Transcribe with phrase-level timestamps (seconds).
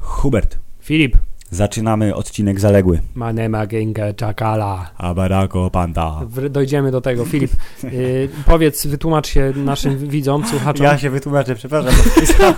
[0.00, 1.16] Hubert, Filip,
[1.50, 3.00] zaczynamy odcinek zaległy.
[3.14, 4.90] manema gęgę czakala.
[4.98, 6.20] Abarako panta.
[6.28, 7.24] W- Dojdziemy do tego.
[7.24, 7.52] Filip,
[7.84, 10.84] y, powiedz, wytłumacz się naszym widzom, słuchaczom.
[10.86, 11.92] Ja się wytłumaczę, przepraszam.
[11.92, 12.54] Wpisałem,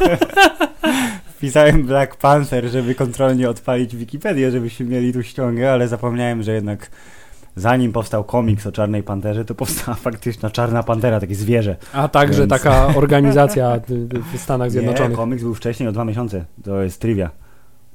[1.36, 6.90] wpisałem Black Panther, żeby kontrolnie odpalić Wikipedię, żebyśmy mieli tu ściągę, ale zapomniałem, że jednak
[7.56, 11.76] zanim powstał komiks o Czarnej Panterze, to powstała faktyczna Czarna Pantera, takie zwierzę.
[11.92, 13.80] A także Więc- taka organizacja
[14.34, 15.16] w Stanach Nie, Zjednoczonych.
[15.16, 16.44] komiks był wcześniej o dwa miesiące.
[16.64, 17.30] To jest trivia.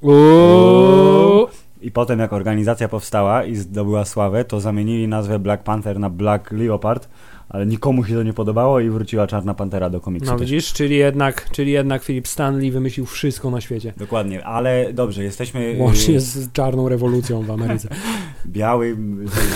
[0.01, 1.47] Uuu.
[1.81, 6.51] I potem jak organizacja powstała i zdobyła sławę, to zamienili nazwę Black Panther na Black
[6.51, 7.09] Leopard,
[7.49, 10.31] ale nikomu się to nie podobało i wróciła Czarna Pantera do komiksu.
[10.31, 10.41] No też.
[10.41, 13.93] widzisz, czyli jednak, czyli jednak Filip Stanley wymyślił wszystko na świecie.
[13.97, 17.89] Dokładnie, ale dobrze, jesteśmy Łącznie y, z czarną rewolucją w Ameryce.
[18.47, 18.97] biały,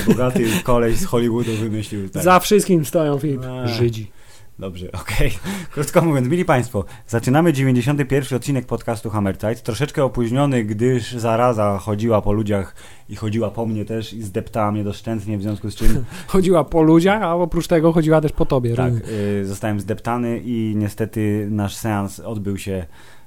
[0.07, 2.23] bogaty koleś z Hollywoodu wymyślił tak.
[2.23, 3.41] Za wszystkim stoją, Filip.
[3.65, 4.12] Żydzi.
[4.63, 5.31] Dobrze, okej.
[5.71, 12.21] Krótko mówiąc, mili Państwo, zaczynamy 91 odcinek podcastu Hammer Tide, troszeczkę opóźniony, gdyż zaraza chodziła
[12.21, 12.75] po ludziach
[13.09, 16.81] i chodziła po mnie też i zdeptała mnie doszczętnie, w związku z czym Chodziła po
[16.81, 18.75] ludziach, a oprócz tego chodziła też po tobie.
[18.75, 18.93] tak,
[19.41, 22.85] y, zostałem zdeptany i niestety nasz seans odbył się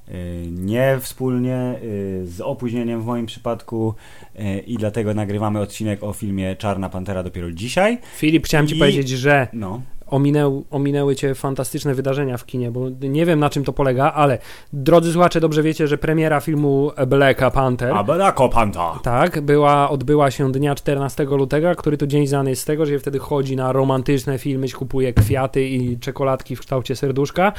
[0.08, 0.12] y,
[0.50, 3.94] nie wspólnie, y, z opóźnieniem w moim przypadku
[4.40, 7.98] y, i dlatego nagrywamy odcinek o filmie Czarna Pantera dopiero dzisiaj.
[8.16, 12.80] Filip, chciałem ci I- powiedzieć, że No, ominęł, ominęły cię fantastyczne wydarzenia w kinie, bo
[13.00, 14.38] nie wiem na czym to polega, ale
[14.72, 19.00] drodzy słuchacze, dobrze wiecie, że premiera filmu Black Panther Abarako Panta!
[19.02, 22.92] tak, była, odbyła się dnia 14 lutego, który to dzień znany jest z tego, że
[22.92, 27.52] się wtedy chodzi na romantyczne filmy, się kupuje kwiaty i czekoladki w kształcie serduszka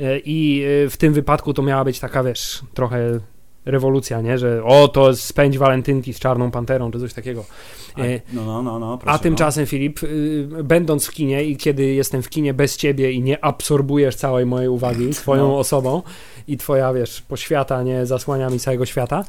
[0.00, 3.20] E, i e, w tym wypadku to miała być taka, wiesz, trochę
[3.68, 7.44] rewolucja, nie, że o, to spędź walentynki z Czarną Panterą, czy coś takiego.
[7.94, 11.56] A, E, no, no, no, no, proszę, A tymczasem, Filip, y, będąc w kinie i
[11.56, 15.58] kiedy jestem w kinie bez ciebie i nie absorbujesz całej mojej uwagi swoją No.
[15.58, 16.02] osobą
[16.48, 19.24] i twoja, wiesz, poświata nie zasłania mi całego świata,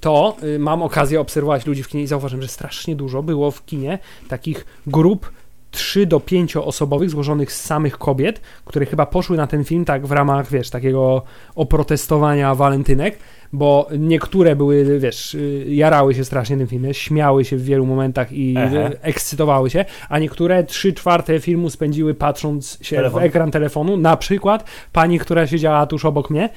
[0.00, 3.64] to y, mam okazję obserwować ludzi w kinie i zauważyłem, że strasznie dużo było w
[3.64, 3.98] kinie
[4.28, 5.30] takich grup
[5.74, 10.06] 3 do 5 osobowych złożonych z samych kobiet, które chyba poszły na ten film tak
[10.06, 11.22] w ramach, wiesz, takiego
[11.54, 13.18] oprotestowania walentynek,
[13.52, 18.32] bo niektóre były, wiesz, y, jarały się strasznie tym filmie, śmiały się w wielu momentach
[18.32, 23.20] i y, ekscytowały się, a niektóre trzy czwarte filmu spędziły patrząc się Telefon.
[23.20, 26.48] w ekran telefonu, na przykład pani, która siedziała tuż obok mnie,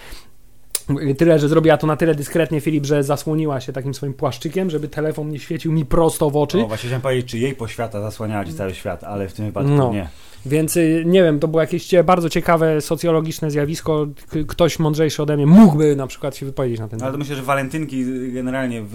[1.17, 4.87] Tyle, że zrobiła to na tyle dyskretnie, Filip, że zasłoniła się takim swoim płaszczykiem, żeby
[4.87, 6.59] telefon nie świecił mi prosto w oczy.
[6.59, 9.69] O, właśnie chciałem powiedzieć, czy jej poświata zasłaniała ci cały świat, ale w tym wypadku
[9.71, 9.93] No.
[9.93, 10.09] nie.
[10.45, 14.07] Więc y, nie wiem, to było jakieś bardzo ciekawe socjologiczne zjawisko.
[14.47, 17.19] Ktoś mądrzejszy ode mnie mógłby na przykład się wypowiedzieć na ten No, ale temat.
[17.19, 18.89] myślę, że walentynki generalnie w,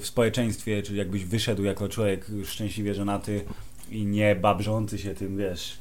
[0.00, 3.40] w społeczeństwie, czyli jakbyś wyszedł jako człowiek szczęśliwie żonaty
[3.90, 5.78] i nie babrzący się tym, wiesz,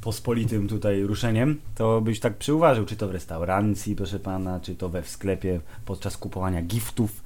[0.00, 4.88] pospolitym tutaj ruszeniem, to byś tak przyuważył, czy to w restauracji, proszę pana, czy to
[4.88, 7.22] we w sklepie podczas kupowania giftów,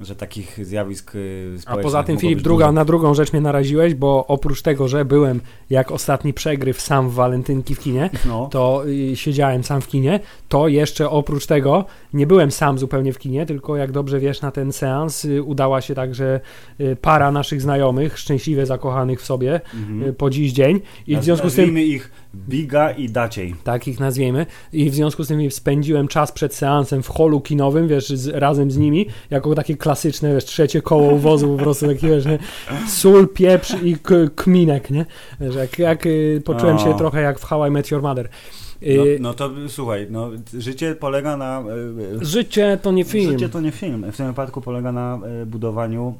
[0.00, 2.72] że takich zjawisk y, A poza tym, Filip, druga, dużo.
[2.72, 5.40] na drugą rzecz mnie naraziłeś, bo oprócz tego, że byłem
[5.70, 8.48] jak ostatni przegryw sam w walentynki w kinie, No.
[8.52, 11.84] to y, siedziałem sam w kinie, to jeszcze oprócz tego
[12.14, 15.80] nie byłem sam zupełnie w kinie, tylko jak dobrze wiesz, na ten seans y, udała
[15.80, 16.40] się także
[16.80, 20.14] y, para naszych znajomych, szczęśliwie zakochanych w sobie Mhm.
[20.14, 22.10] po dziś dzień i w związku z tym Nazwijmy ich
[22.48, 23.54] Biga i Daciej.
[23.64, 24.46] tak ich nazwijmy.
[24.72, 28.70] I w związku z tym spędziłem czas przed seansem w holu kinowym, wiesz, z, razem
[28.70, 32.38] z nimi, jako takie klasyczne, wiesz, trzecie koło wozu, po prostu takie, wiesz, nie?
[32.88, 33.96] sól, pieprz i
[34.36, 35.06] kminek, nie?
[35.40, 36.98] Wiesz, jak, jak y, poczułem się O.
[36.98, 38.28] trochę jak w How I Met Your Mother.
[38.82, 41.62] No, Y, no to słuchaj, no, życie polega na...
[42.20, 43.32] y, Życie to nie film.
[43.32, 44.06] Życie to nie film.
[44.12, 46.14] W tym wypadku polega na budowaniu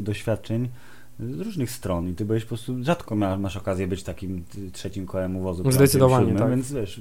[0.00, 0.68] doświadczeń
[1.20, 5.06] z różnych stron i ty byłeś po prostu rzadko ma, masz okazję być takim trzecim
[5.06, 5.62] kołem uwozu.
[5.62, 6.50] piątym, Zdecydowanie, tak.
[6.50, 7.00] Więc wiesz,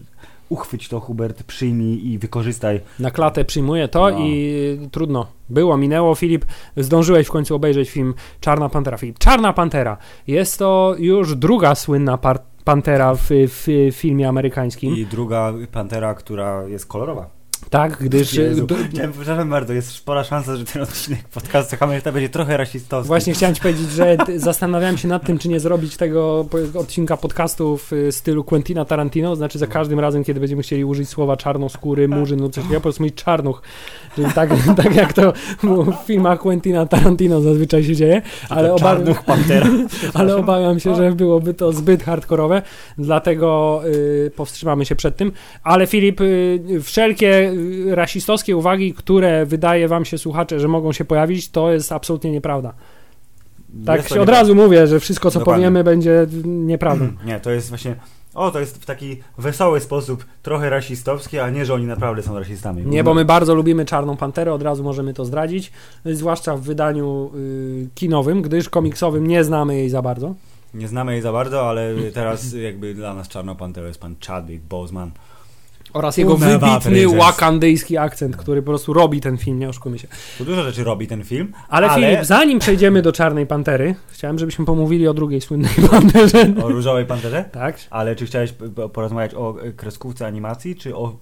[0.54, 2.82] uchwyć to Hubert, przyjmij i wykorzystaj.
[3.00, 4.18] Na klatę przyjmuję to No.
[4.20, 4.54] i
[4.92, 5.28] trudno.
[5.50, 6.16] Było, minęło.
[6.16, 6.46] Filip,
[6.78, 8.98] zdążyłeś w końcu obejrzeć film Czarna Pantera.
[8.98, 9.98] Filip, Czarna Pantera.
[10.28, 14.96] Jest to już druga słynna par- Pantera w, w filmie amerykańskim.
[14.98, 17.30] I druga Pantera, która jest kolorowa.
[17.70, 18.34] Tak, gdyż...
[18.34, 18.68] Jezu.
[18.68, 23.08] d- Chciałem, przepraszam bardzo, jest spora szansa, że ten odcinek podcastu Hammerta będzie trochę rasistowski.
[23.08, 27.78] Właśnie chciałem ci powiedzieć, że zastanawiałem się nad tym, czy nie zrobić tego odcinka podcastu
[27.78, 32.08] w y, stylu Quentina Tarantino, znaczy za każdym razem, kiedy będziemy chcieli użyć słowa czarnoskóry,
[32.08, 33.62] murzyn lub coś takiego, po prostu mówić czarnuch.
[34.16, 34.50] Czyli tak,
[34.84, 39.16] tak jak to w filmach Quentina Tarantino zazwyczaj się dzieje, ale, obawiam,
[40.14, 42.62] ale obawiam się, że byłoby to zbyt hardkorowe,
[42.98, 45.32] dlatego y, powstrzymamy się przed tym.
[45.64, 51.06] Ale Filip, y, wszelkie y, rasistowskie uwagi, które wydaje wam się słuchacze, że mogą się
[51.06, 52.74] pojawić, to jest absolutnie nieprawda.
[53.86, 55.62] Tak się od razu mówię, że wszystko co Dokładnie.
[55.62, 57.08] powiemy będzie nieprawdą.
[57.26, 57.96] Nie, to jest właśnie.
[58.34, 62.40] O, to jest w taki wesoły sposób, trochę rasistowski, a nie, że oni naprawdę są
[62.40, 62.86] rasistami.
[62.86, 65.72] Nie, bo my bardzo lubimy Czarną Panterę, od razu możemy to zdradzić,
[66.06, 70.36] zwłaszcza w wydaniu y, kinowym, gdyż komiksowym nie znamy jej za bardzo.
[70.74, 74.64] Nie znamy jej za bardzo, ale teraz jakby dla nas Czarną Panterą jest pan Chadwick
[74.64, 75.12] Boseman.
[75.94, 80.08] Oraz jego Umewa wybitny wakandyjski akcent, który po prostu robi ten film, nie oszukujmy się.
[80.38, 84.40] Tu dużo rzeczy robi ten film, Ale, ale Filip, zanim przejdziemy do Czarnej Pantery, chciałem,
[84.40, 86.54] żebyśmy pomówili o drugiej słynnej panterze.
[86.64, 87.46] o Różowej Panterze.
[87.52, 87.78] Tak?
[87.90, 88.54] Ale czy chciałeś
[88.94, 91.16] porozmawiać o e, kreskówce animacji, czy o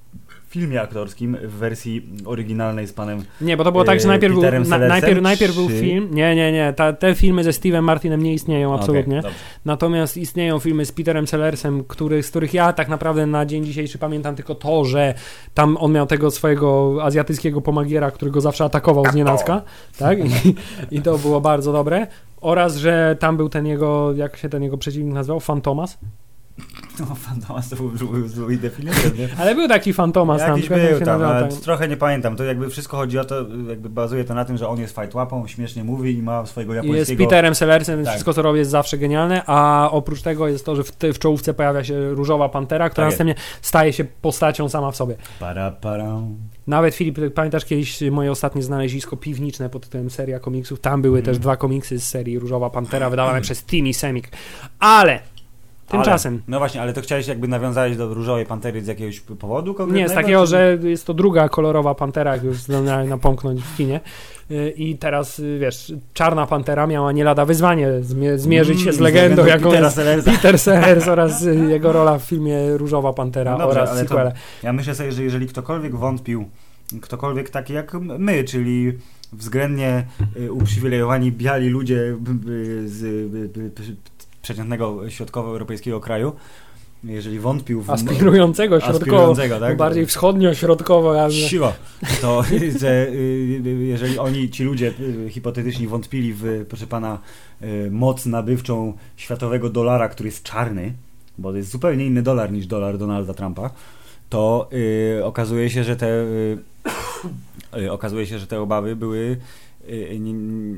[0.51, 4.33] filmie aktorskim w wersji oryginalnej z panem Nie, bo to było tak, że Yy, najpierw
[4.33, 6.09] był, na, najpierw, najpierw był film.
[6.11, 6.73] Nie, nie, nie.
[6.73, 9.21] Ta, te filmy ze Steve'em Martinem nie istnieją absolutnie.
[9.21, 9.37] Dobrze.
[9.65, 13.97] Natomiast istnieją filmy z Peterem Sellersem, który, z których ja tak naprawdę na dzień dzisiejszy
[13.97, 15.13] pamiętam tylko to, że
[15.53, 19.61] tam on miał tego swojego azjatyckiego pomagiera, który go zawsze atakował z nienacka.
[19.97, 20.19] Tak?
[20.19, 20.55] I,
[20.91, 22.07] I to było bardzo dobre.
[22.41, 25.39] Oraz, że tam był ten jego, jak się ten jego przeciwnik nazywał?
[25.39, 25.97] Fantomas?
[26.99, 29.29] No, Fantomas to był, zły definicja, nie?
[29.37, 30.55] Ale był taki Fantomas tam.
[30.55, 32.35] Jakiś był tam, ale trochę nie pamiętam.
[32.35, 33.35] To jakby wszystko chodzi o to,
[33.69, 36.73] jakby bazuje to na tym, że on jest fight łapą, śmiesznie mówi i ma swojego
[36.73, 37.23] I jest japońskiego...
[37.23, 38.13] Peterem Sellersem, więc Tak.
[38.13, 41.53] wszystko co robi jest zawsze genialne, a oprócz tego jest to, że w, w czołówce
[41.53, 45.15] pojawia się różowa pantera, która Tak następnie staje się postacią sama w sobie.
[45.39, 46.21] Para, para.
[46.67, 50.79] Nawet Filip, pamiętasz kiedyś moje ostatnie znalezisko piwniczne pod tytułem seria komiksów?
[50.79, 51.25] Tam były Mm.
[51.25, 54.29] też dwa komiksy z serii Różowa Pantera wydawane przez Timmy Semik.
[54.79, 55.19] Ale
[55.91, 59.71] tymczasem Ale, no właśnie, ale to chciałeś jakby nawiązać do Różowej Pantery z jakiegoś powodu
[59.71, 60.09] nie konkretnego?
[60.11, 63.99] z takiego, czy- że jest to druga kolorowa pantera, jak już zdążyłem napomknąć w kinie.
[64.51, 68.95] Y, I teraz, y, wiesz, Czarna Pantera miała nie lada wyzwanie zmie- zmierzyć się Mm,
[68.95, 70.25] z legendą, jaką Petera jest.
[70.25, 74.31] Peter Sellers oraz jego rola w filmie Różowa Pantera No dobrze, oraz sequele.
[74.63, 76.45] Ja myślę sobie, że jeżeli ktokolwiek wątpił,
[77.01, 78.93] ktokolwiek taki jak my, czyli
[79.33, 80.03] względnie
[80.39, 82.17] y, uprzywilejowani biali ludzie
[82.85, 83.03] z
[84.41, 86.33] przeciętnego środkowoeuropejskiego kraju,
[87.03, 87.89] jeżeli wątpił w...
[87.89, 89.77] Aspirującego środkowo, aspirującego, tak?
[89.77, 91.13] bardziej wschodnio-środkowo.
[91.13, 91.73] Ja, Siła.
[92.21, 92.43] To,
[92.79, 93.11] że y,
[93.65, 97.19] y, jeżeli oni, ci ludzie y, hipotetycznie wątpili w, proszę pana,
[97.91, 100.93] moc nabywczą światowego dolara, który jest czarny,
[101.37, 103.69] bo to jest zupełnie inny dolar niż dolar Donalda Trumpa,
[104.29, 104.69] to
[105.23, 106.25] okazuje się, że te
[107.91, 109.37] okazuje się, że te obawy były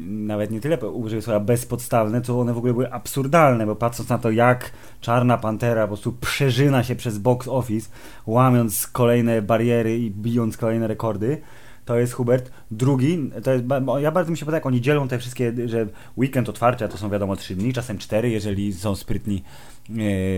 [0.08, 4.18] nawet nie tyle użyję słowa bezpodstawne, co one w ogóle były absurdalne, bo patrząc na
[4.18, 4.72] to, jak
[5.02, 7.90] Czarna Pantera po prostu przeżyna się przez box office,
[8.26, 11.42] łamiąc kolejne bariery i bijąc kolejne rekordy,
[11.86, 13.32] to jest Hubert drugi.
[13.44, 13.66] To jest,
[14.00, 17.10] ja bardzo mi się podoba, jak oni dzielą te wszystkie, że weekend otwarcia to są
[17.10, 19.44] wiadomo trzy dni, czasem cztery, jeżeli są sprytni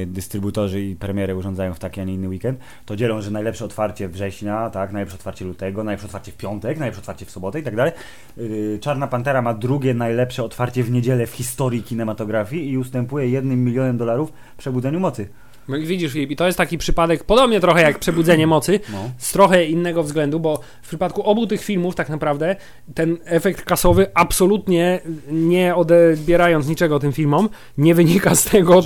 [0.08, 4.08] dystrybutorzy i premiery urządzają w taki, a nie inny weekend, to dzielą, że najlepsze otwarcie
[4.08, 7.76] września, tak, najlepsze otwarcie lutego, najlepsze otwarcie w piątek, najlepsze otwarcie w sobotę i tak
[7.76, 7.94] dalej.
[8.38, 13.64] Yy, Czarna Pantera ma drugie najlepsze otwarcie w niedzielę w historii kinematografii i ustępuje jednym
[13.64, 15.30] milionem dolarów Przebudzeniu Mocy.
[15.68, 18.98] No widzisz, Filip, i to jest taki przypadek, podobnie trochę jak Przebudzenie Mocy, No.
[19.18, 22.56] z trochę innego względu, bo w przypadku obu tych filmów tak naprawdę
[22.94, 25.00] ten efekt kasowy absolutnie
[25.32, 28.82] nie odbierając niczego tym filmom, nie wynika z tego,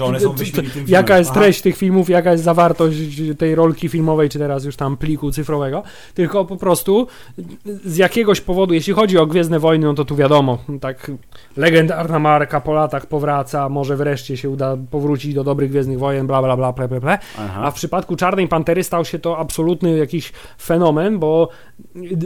[0.88, 1.40] jaka jest Aha.
[1.40, 3.00] treść tych filmów, jaka jest zawartość
[3.38, 5.84] tej rolki filmowej, czy teraz już tam pliku cyfrowego,
[6.14, 7.08] tylko po prostu
[7.86, 11.12] z jakiegoś powodu, jeśli chodzi o Gwiezdne Wojny, no to tu wiadomo, tak
[11.58, 16.42] legendarna marka po latach powraca, może wreszcie się uda powrócić do dobrych Gwiezdnych Wojen, bla
[16.42, 17.18] bla bla, ple, ple, ple.
[17.38, 17.62] Aha.
[17.64, 21.50] A w przypadku Czarnej Pantery stał się to absolutny jakiś fenomen, bo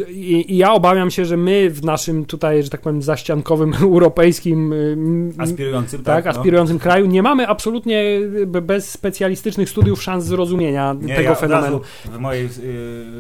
[0.10, 4.74] i, i ja obawiam się, że my w naszym tutaj, że tak powiem, zaściankowym europejskim
[4.74, 6.26] ym, Aspirującym, tak, tak?
[6.34, 6.40] no.
[6.40, 11.82] aspirującym kraju nie mamy absolutnie y, bez specjalistycznych studiów szans zrozumienia Nie, tego ja fenomenu,
[12.06, 12.50] w mojej y,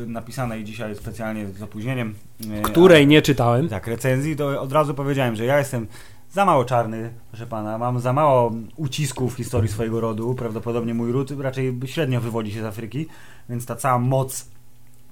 [0.07, 2.13] napisanej dzisiaj specjalnie z opóźnieniem,
[2.59, 3.69] y, której a- nie czytałem.
[3.69, 5.87] tak, recenzji, to od razu powiedziałem, że ja jestem
[6.33, 11.11] za mało czarny, proszę pana, mam za mało ucisków w historii swojego rodu, prawdopodobnie mój
[11.11, 13.07] ród raczej średnio wywodzi się z Afryki,
[13.49, 14.45] więc ta cała moc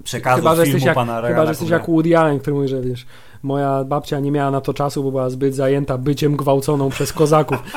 [0.04, 2.82] przekazu Chyba, filmu jak, pana chyba, Ryana że jesteś jak Woody Allen, który mówi, że
[2.82, 3.06] wiesz,
[3.44, 7.58] moja babcia nie miała na to czasu, bo była zbyt zajęta byciem gwałconą przez kozaków.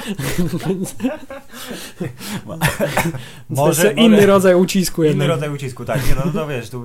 [3.50, 5.28] Może- inny może- rodzaj ucisku Inny jednak.
[5.28, 6.08] rodzaj ucisku, tak.
[6.08, 6.84] Nie, no, no to wiesz, tu,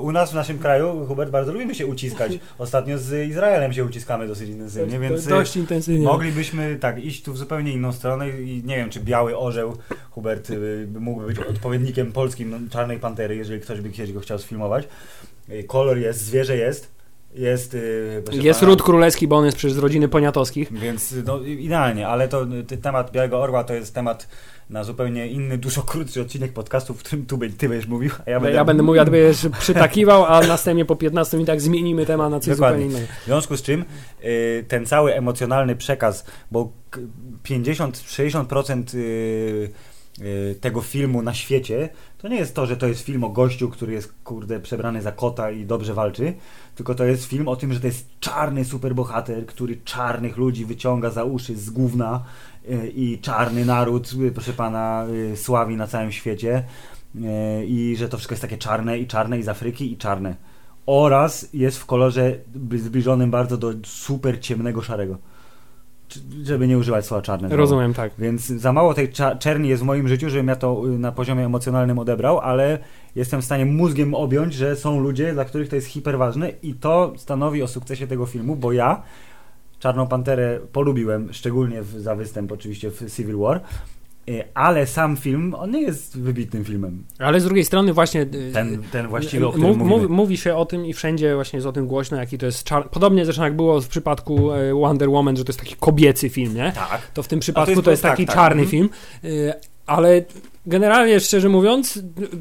[0.00, 2.32] u nas w naszym kraju, Hubert, bardzo lubimy się uciskać.
[2.58, 6.06] Ostatnio z Izraelem się uciskamy dosyć intensywnie, więc y, Dość intensywnie.
[6.06, 9.76] moglibyśmy tak iść tu w zupełnie inną stronę i nie wiem, czy Biały Orzeł,
[10.10, 14.38] Hubert, y, mógłby być odpowiednikiem polskim no, Czarnej Pantery, jeżeli ktoś by kiedyś go chciał
[14.38, 14.88] sfilmować.
[15.50, 16.90] Y, Kolor jest, zwierzę jest,
[17.34, 17.76] Jest,
[18.24, 20.72] proszę Jest pana, ród królewski, bo on jest przecież z rodziny poniatowskich.
[20.72, 24.28] Więc no, idealnie, ale to y, temat Białego Orła to jest temat
[24.70, 28.40] na zupełnie inny, dużo krótszy odcinek podcastu, w którym tu, ty będziesz mówił, a ja
[28.40, 28.56] będę...
[28.56, 32.40] Ja będę mówił, a ty będziesz przytakiwał, a następnie po 15 minutach zmienimy temat na
[32.40, 32.78] coś Dokładnie.
[32.84, 33.12] zupełnie innego.
[33.22, 33.84] W związku z czym
[34.24, 37.00] y, ten cały emocjonalny przekaz, bo k-
[37.44, 39.70] 50-60% y, y,
[40.60, 43.92] tego filmu na świecie to nie jest to, że to jest film o gościu, który
[43.92, 46.34] jest kurde przebrany za kota i dobrze walczy,
[46.74, 51.10] tylko to jest film o tym, że to jest czarny superbohater, który czarnych ludzi wyciąga
[51.10, 52.24] za uszy z gówna
[52.70, 56.64] y, i czarny naród, y, proszę pana, y, sławi na całym świecie
[57.16, 57.20] y,
[57.66, 60.36] i że to wszystko jest takie czarne i czarne i z Afryki i czarne
[60.86, 65.18] oraz jest w kolorze bli- zbliżonym bardzo do super ciemnego szarego.
[66.42, 67.56] Żeby nie używać słowa czarne.
[67.56, 68.12] Rozumiem, tak.
[68.18, 69.08] Więc za mało tej
[69.38, 72.78] czerni jest w moim życiu, żebym ja to y, na poziomie emocjonalnym odebrał, ale
[73.16, 77.12] jestem w stanie mózgiem objąć, że są ludzie, dla których to jest hiperważne i to
[77.16, 79.02] stanowi o sukcesie tego filmu, bo ja
[79.78, 83.60] Czarną Panterę polubiłem, szczególnie w, za występ oczywiście w Civil War,
[84.54, 87.04] ale sam film, on nie jest wybitnym filmem.
[87.18, 88.22] Ale z drugiej strony właśnie...
[88.22, 91.56] y, Ten, ten właściwy, o Mów- którym mów- Mówi się o tym i wszędzie właśnie
[91.56, 92.90] jest o tym głośno, jaki to jest czar...
[92.90, 94.48] Podobnie zresztą jak było w przypadku
[94.80, 96.72] Wonder Woman, że to jest taki kobiecy film, nie?
[96.74, 97.10] Tak.
[97.14, 98.34] To w tym przypadku jest to jest tak, taki tak.
[98.34, 98.70] czarny Mhm.
[98.70, 98.88] film,
[99.24, 99.52] y,
[99.86, 100.24] ale
[100.66, 101.98] generalnie, szczerze mówiąc,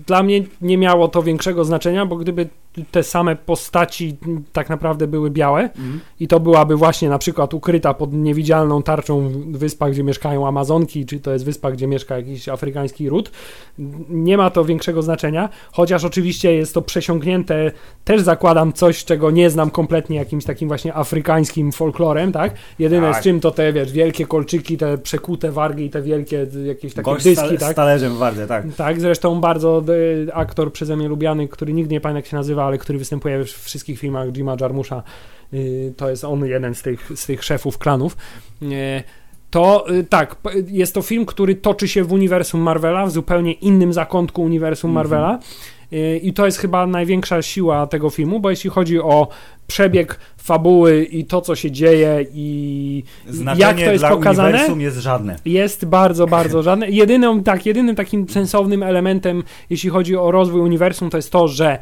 [0.07, 2.49] dla mnie nie miało to większego znaczenia, bo gdyby
[2.91, 4.17] te same postaci
[4.53, 5.99] tak naprawdę były białe Mhm.
[6.19, 11.19] i to byłaby właśnie na przykład ukryta pod niewidzialną tarczą wyspa, gdzie mieszkają Amazonki, czy
[11.19, 13.31] to jest wyspa, gdzie mieszka jakiś afrykański ród,
[14.09, 17.71] nie ma to większego znaczenia, chociaż oczywiście jest to przesiąknięte,
[18.03, 22.53] też zakładam coś, czego nie znam kompletnie, jakimś takim właśnie afrykańskim folklorem, tak?
[22.79, 23.21] Jedyne Tak.
[23.21, 27.11] z czym to te, wiesz, wielkie kolczyki, te przekute wargi i te wielkie jakieś takie
[27.11, 27.71] Gość dyski, z, tak?
[27.73, 28.65] z talerzem w wardze, tak.
[28.77, 32.62] Tak, zresztą bardzo y, aktor przeze mnie lubiany, który nigdy nie pamiętam jak się nazywa,
[32.63, 35.03] ale który występuje we wszystkich filmach Jima Jarmusza,
[35.53, 38.17] y, to jest on jeden z tych, z tych szefów klanów.
[38.61, 39.03] Y,
[39.49, 40.35] to y, tak,
[40.67, 44.95] jest to film, który toczy się w uniwersum Marvela, w zupełnie innym zakątku uniwersum Mhm.
[44.95, 45.39] Marvela.
[46.21, 49.27] I to jest chyba największa siła tego filmu, bo jeśli chodzi o
[49.67, 54.97] przebieg fabuły i to, co się dzieje i Znaczenie jak to jest dla pokazane, jest
[54.97, 55.35] żadne.
[55.45, 56.89] jest bardzo, bardzo żadne.
[56.89, 61.79] Jedyną, tak, jedynym takim sensownym elementem, jeśli chodzi o rozwój uniwersum, to jest to, że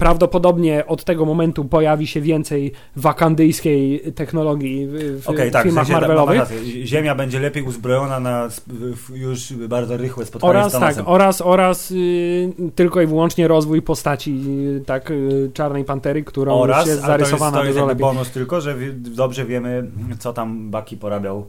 [0.00, 5.86] prawdopodobnie od tego momentu pojawi się więcej wakandyjskiej technologii w, w Okej, tak, w filmach
[5.86, 6.38] sensie, Marvelowych.
[6.38, 6.86] rację.
[6.86, 11.04] Ziemia będzie lepiej uzbrojona na w- już bardzo rychłe spotkanie Oraz z Thanosem.
[11.04, 14.40] tak, oraz, oraz y, tylko i wyłącznie rozwój postaci
[14.80, 17.78] y, tak y, Czarnej Pantery, którą Oraz, już jest ale to jest, zarysowana to jest
[17.78, 17.96] lepiej.
[17.96, 21.46] bonus tylko, że dobrze wiemy, co tam Bucky porabiał,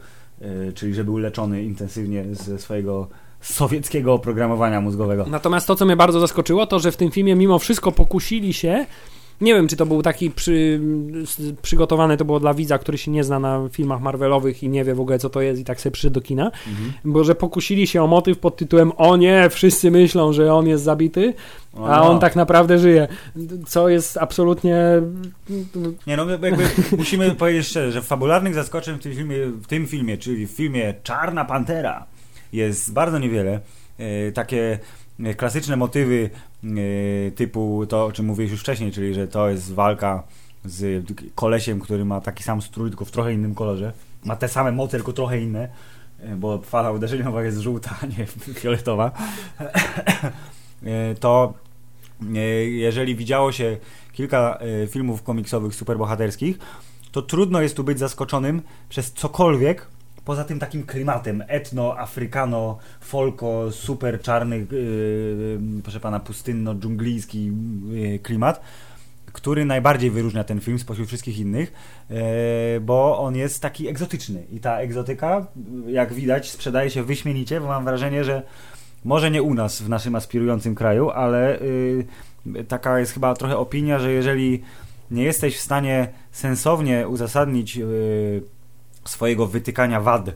[0.75, 3.07] czyli że był leczony intensywnie ze swojego
[3.41, 5.25] sowieckiego oprogramowania mózgowego.
[5.29, 8.85] Natomiast to, co mnie bardzo zaskoczyło, to że w tym filmie mimo wszystko pokusili się.
[9.41, 10.81] Nie wiem, czy to był taki przy,
[11.61, 14.95] przygotowany, to było dla widza, który się nie zna na filmach Marvelowych i nie wie
[14.95, 16.93] w ogóle, co to jest, i tak sobie przyszedł do kina, Mhm.
[17.05, 20.83] bo że pokusili się o motyw pod tytułem O nie, wszyscy myślą, że on jest
[20.83, 21.33] zabity,
[21.73, 22.09] O, a no.
[22.09, 23.07] on tak naprawdę żyje.
[23.67, 24.77] Co jest absolutnie.
[26.07, 26.63] Nie no, jakby
[26.97, 30.93] musimy powiedzieć szczerze, że fabularnych zaskoczeń w tym filmie, w tym filmie czyli w filmie
[31.03, 32.05] Czarna Pantera
[32.53, 33.59] jest bardzo niewiele.
[34.01, 34.79] E, takie
[35.19, 36.29] e, klasyczne motywy
[36.63, 36.67] e,
[37.31, 40.23] typu to, o czym mówiłeś już wcześniej, czyli że to jest walka
[40.65, 41.05] z
[41.35, 43.93] kolesiem, który ma taki sam strój, tylko w trochę innym kolorze.
[44.25, 45.69] Ma te same moce, tylko trochę inne,
[46.37, 48.25] bo fala uderzeniowa jest żółta, a nie
[48.61, 49.11] fioletowa.
[51.19, 51.53] To
[52.65, 53.77] jeżeli widziało się
[54.13, 56.59] kilka filmów komiksowych superbohaterskich,
[57.11, 59.87] to trudno jest tu być zaskoczonym przez cokolwiek
[60.25, 67.51] poza tym takim klimatem etno, afrykano, folko, super czarny, yy, proszę pana, pustynno-dżunglijski
[67.89, 68.61] yy, klimat,
[69.33, 71.73] który najbardziej wyróżnia ten film spośród wszystkich innych,
[72.09, 72.17] yy,
[72.81, 74.43] bo on jest taki egzotyczny.
[74.51, 75.47] I ta egzotyka,
[75.87, 78.43] jak widać, sprzedaje się wyśmienicie, bo mam wrażenie, że
[79.05, 81.59] może nie u nas, w naszym aspirującym kraju, ale
[82.45, 84.63] yy, taka jest chyba trochę opinia, że jeżeli
[85.11, 88.41] nie jesteś w stanie sensownie uzasadnić yy,
[89.05, 90.29] swojego wytykania wad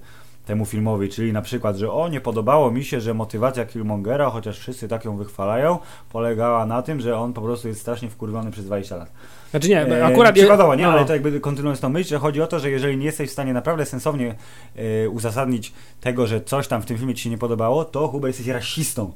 [0.46, 4.60] temu filmowi, czyli na przykład, że o, nie podobało mi się, że motywacja Killmongera, chociaż
[4.60, 5.80] wszyscy tak ją wychwalają,
[6.12, 9.12] polegała na tym, że on po prostu jest strasznie wkurwiony przez 20 lat.
[9.52, 10.36] Znaczy nie, E, akurat.
[10.36, 10.92] Przykładowo, nie, no.
[10.92, 13.34] ale to jakby kontynuując tą myśl, że chodzi o to, że jeżeli nie jesteś w
[13.34, 14.36] stanie naprawdę sensownie
[14.76, 18.28] e, uzasadnić tego, że coś tam w tym filmie ci się nie podobało, to chyba
[18.28, 19.12] jesteś rasistą.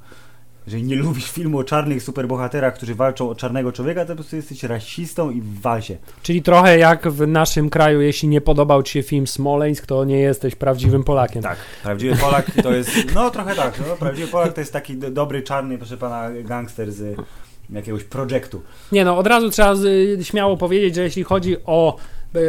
[0.65, 4.35] Jeżeli nie lubisz filmu o czarnych superbohaterach, którzy walczą o czarnego człowieka, to po prostu
[4.35, 5.97] jesteś rasistą i w walsie.
[6.23, 10.19] Czyli trochę jak w naszym kraju, jeśli nie podobał Ci się film Smoleńsk, to nie
[10.19, 11.43] jesteś prawdziwym Polakiem.
[11.43, 15.11] Tak, prawdziwy Polak to jest, no trochę tak, no, prawdziwy Polak to jest taki do,
[15.11, 17.17] dobry, czarny, proszę pana, gangster z,
[17.69, 18.61] jakiegoś projektu.
[18.91, 19.75] Nie no, od razu trzeba
[20.23, 21.95] śmiało powiedzieć, że jeśli chodzi o
[22.35, 22.39] e,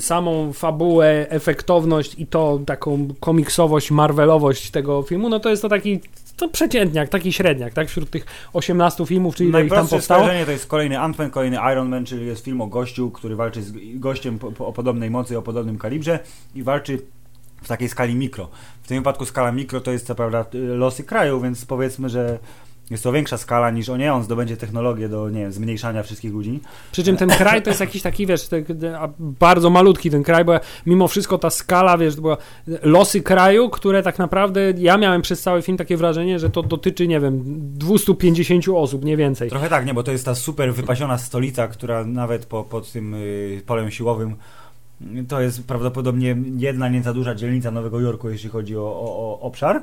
[0.00, 6.00] samą fabułę, efektowność i to taką komiksowość, marvelowość tego filmu, no to jest to taki
[6.36, 7.88] to przeciętniak, taki średniak, tak?
[7.88, 10.28] Wśród tych 18 filmów, czyli ile ich tam powstało.
[10.44, 13.98] to jest kolejny Ant-Man, kolejny Iron Man, czyli jest film o gościu, który walczy z
[13.98, 16.18] gościem po, po, o podobnej mocy, o podobnym kalibrze
[16.54, 16.98] i walczy
[17.62, 18.48] w takiej skali mikro.
[18.82, 22.38] W tym wypadku skala mikro to jest co prawda y, losy kraju, więc powiedzmy, że
[22.90, 26.32] jest to większa skala niż o nie, on zdobędzie technologię do nie wiem, zmniejszania wszystkich
[26.32, 26.60] ludzi.
[26.92, 28.62] Przy czym ten kraj to jest jakiś taki, wiesz, te,
[29.18, 32.36] bardzo malutki ten kraj, bo mimo wszystko ta skala, wiesz, to była
[32.82, 37.08] losy kraju, które tak naprawdę, ja miałem przez cały film takie wrażenie, że to dotyczy,
[37.08, 37.42] nie wiem,
[37.78, 39.50] 250 osób, nie więcej.
[39.50, 43.14] Trochę tak, nie, bo to jest ta super wypasiona stolica, która nawet po, pod tym
[43.14, 44.36] y, polem siłowym
[45.28, 49.40] to jest prawdopodobnie jedna nie za duża dzielnica Nowego Jorku, jeśli chodzi o, o, o
[49.40, 49.82] obszar.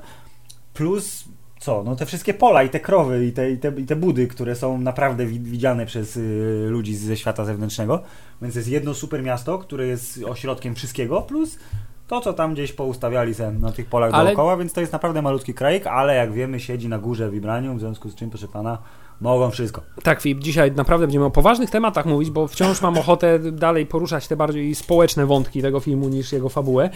[0.73, 1.25] Plus
[1.63, 1.83] co?
[1.83, 4.55] No te wszystkie pola i te krowy i te, i te, i te budy, które
[4.55, 8.03] są naprawdę wi- widziane przez y, ludzi ze świata zewnętrznego.
[8.41, 11.59] Więc jest jedno super miasto, które jest ośrodkiem wszystkiego, plus
[12.07, 15.21] to, co tam gdzieś poustawiali se na tych polach Ale- dookoła, więc to jest naprawdę
[15.21, 18.77] malutki krajek, ale jak wiemy siedzi na górze Vibranium, w związku z czym, proszę pana,
[19.23, 19.81] mogą wszystko.
[20.03, 24.27] Tak, Filip, dzisiaj naprawdę będziemy o poważnych tematach mówić, bo wciąż mam ochotę dalej poruszać
[24.27, 26.89] te bardziej społeczne wątki tego filmu niż jego fabułę,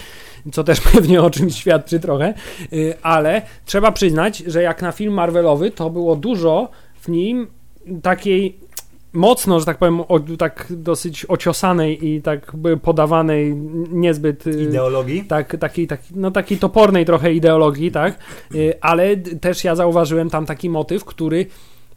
[0.51, 2.34] co też pewnie o czymś świadczy trochę,
[2.74, 6.69] Y, ale trzeba przyznać, że jak na film Marvelowy, to było dużo
[7.01, 7.48] w nim
[8.01, 8.60] takiej
[9.13, 13.55] mocno, że tak powiem, o, tak dosyć ociosanej i tak podawanej
[13.91, 14.48] niezbyt...
[14.48, 15.24] y, Ideologii?
[15.24, 18.19] tak, takiej, tak, no takiej topornej trochę ideologii, tak,
[18.55, 21.46] Y, ale też ja zauważyłem tam taki motyw, który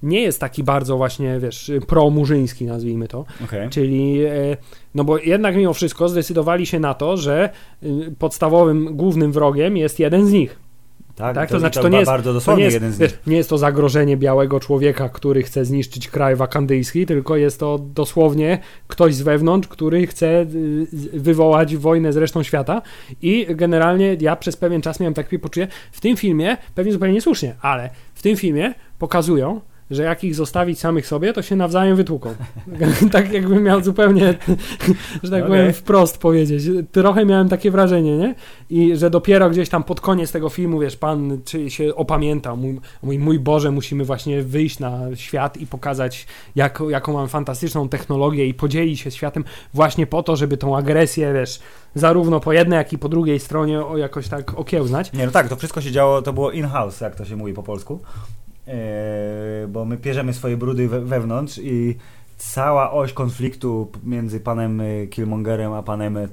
[0.03, 3.69] nie jest taki bardzo właśnie, wiesz, promurzyński, nazwijmy to, Okej.
[3.69, 4.57] czyli, e,
[4.95, 7.51] no bo jednak mimo wszystko zdecydowali się na to, że
[7.83, 10.59] y, podstawowym, głównym wrogiem jest jeden z nich.
[11.17, 13.01] Tak, Tak, to, to znaczy, to nie jest- bardzo To dosłownie nie jest, jeden z
[13.01, 13.19] nich.
[13.27, 18.59] nie jest to zagrożenie białego człowieka, który chce zniszczyć kraj wakandyjski, tylko jest to dosłownie
[18.89, 20.47] ktoś z wewnątrz, który chce y,
[21.13, 22.83] wywołać wojnę z resztą świata.
[23.23, 27.55] I generalnie ja przez pewien czas miałem takie poczucie, w tym filmie, pewnie zupełnie niesłusznie,
[27.63, 32.35] ale w tym filmie pokazują, że jak ich zostawić samych sobie, to się nawzajem wytłuką.
[33.13, 34.35] tak jakbym miał zupełnie,
[35.23, 35.59] że tak Okej.
[35.59, 36.65] powiem, wprost powiedzieć.
[36.93, 38.35] Trochę miałem takie wrażenie, nie?
[38.71, 42.81] I że dopiero gdzieś tam pod koniec tego filmu, wiesz, pan czy się opamiętał, mój,
[43.03, 48.47] mój, mój Boże, musimy właśnie wyjść na świat i pokazać, jak, jaką mam fantastyczną technologię
[48.47, 51.61] i podzielić się światem właśnie po to, żeby tą agresję, wiesz,
[51.95, 55.13] zarówno po jednej, jak i po drugiej stronie o, jakoś tak okiełznać.
[55.13, 57.63] Nie, no tak, to wszystko się działo, to było in-house, jak to się mówi po
[57.63, 58.01] polsku.
[58.71, 61.97] Eee, bo my pierzemy swoje brudy we, wewnątrz i
[62.37, 66.29] cała oś konfliktu między panem e, Killmongerem a panem e,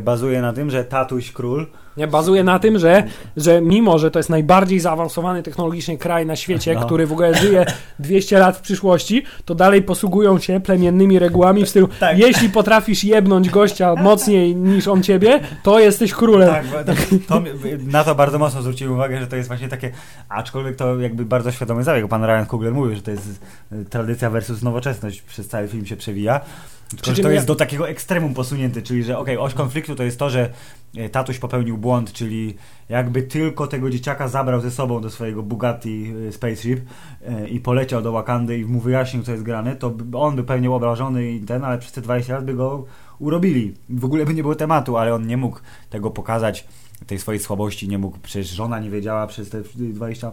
[0.00, 1.66] bazuje na tym, że tatuś król
[1.96, 3.02] Nie, bazuje na tym, że,
[3.36, 6.86] że mimo, że to jest najbardziej zaawansowany technologicznie kraj na świecie, No.
[6.86, 7.66] który w ogóle żyje
[7.98, 12.18] 200 lat w przyszłości, to dalej posługują się plemiennymi regułami w stylu, Tak.
[12.18, 16.48] jeśli potrafisz jebnąć gościa mocniej niż on ciebie, to jesteś królem.
[16.86, 16.96] Tak,
[17.28, 17.50] to, mi-
[17.86, 19.90] na to bardzo mocno zwróciłem uwagę, że to jest właśnie takie,
[20.28, 22.08] aczkolwiek to jakby bardzo świadomy zabieg.
[22.08, 23.40] Pan Ryan Coogler mówił, że to jest
[23.72, 26.40] e, tradycja versus nowoczesność, przez cały film się przewija.
[26.88, 30.18] Tylko, że to jest do takiego ekstremum posunięte, czyli że okej, oś konfliktu to jest
[30.18, 30.50] to, że
[30.96, 32.56] e, tatuś popełnił błąd, czyli
[32.88, 36.80] jakby tylko tego dzieciaka zabrał ze sobą do swojego Bugatti e, Spaceship
[37.26, 40.70] e, i poleciał do Wakandy i mu wyjaśnił, co jest grane, to on by pewnie
[40.70, 42.84] obrażony i ten, ale przez te 20 lat by go
[43.18, 43.74] urobili.
[43.88, 46.66] W ogóle by nie było tematu, ale on nie mógł tego pokazać,
[47.06, 50.32] tej swojej słabości, nie mógł, przecież żona nie wiedziała przez te 20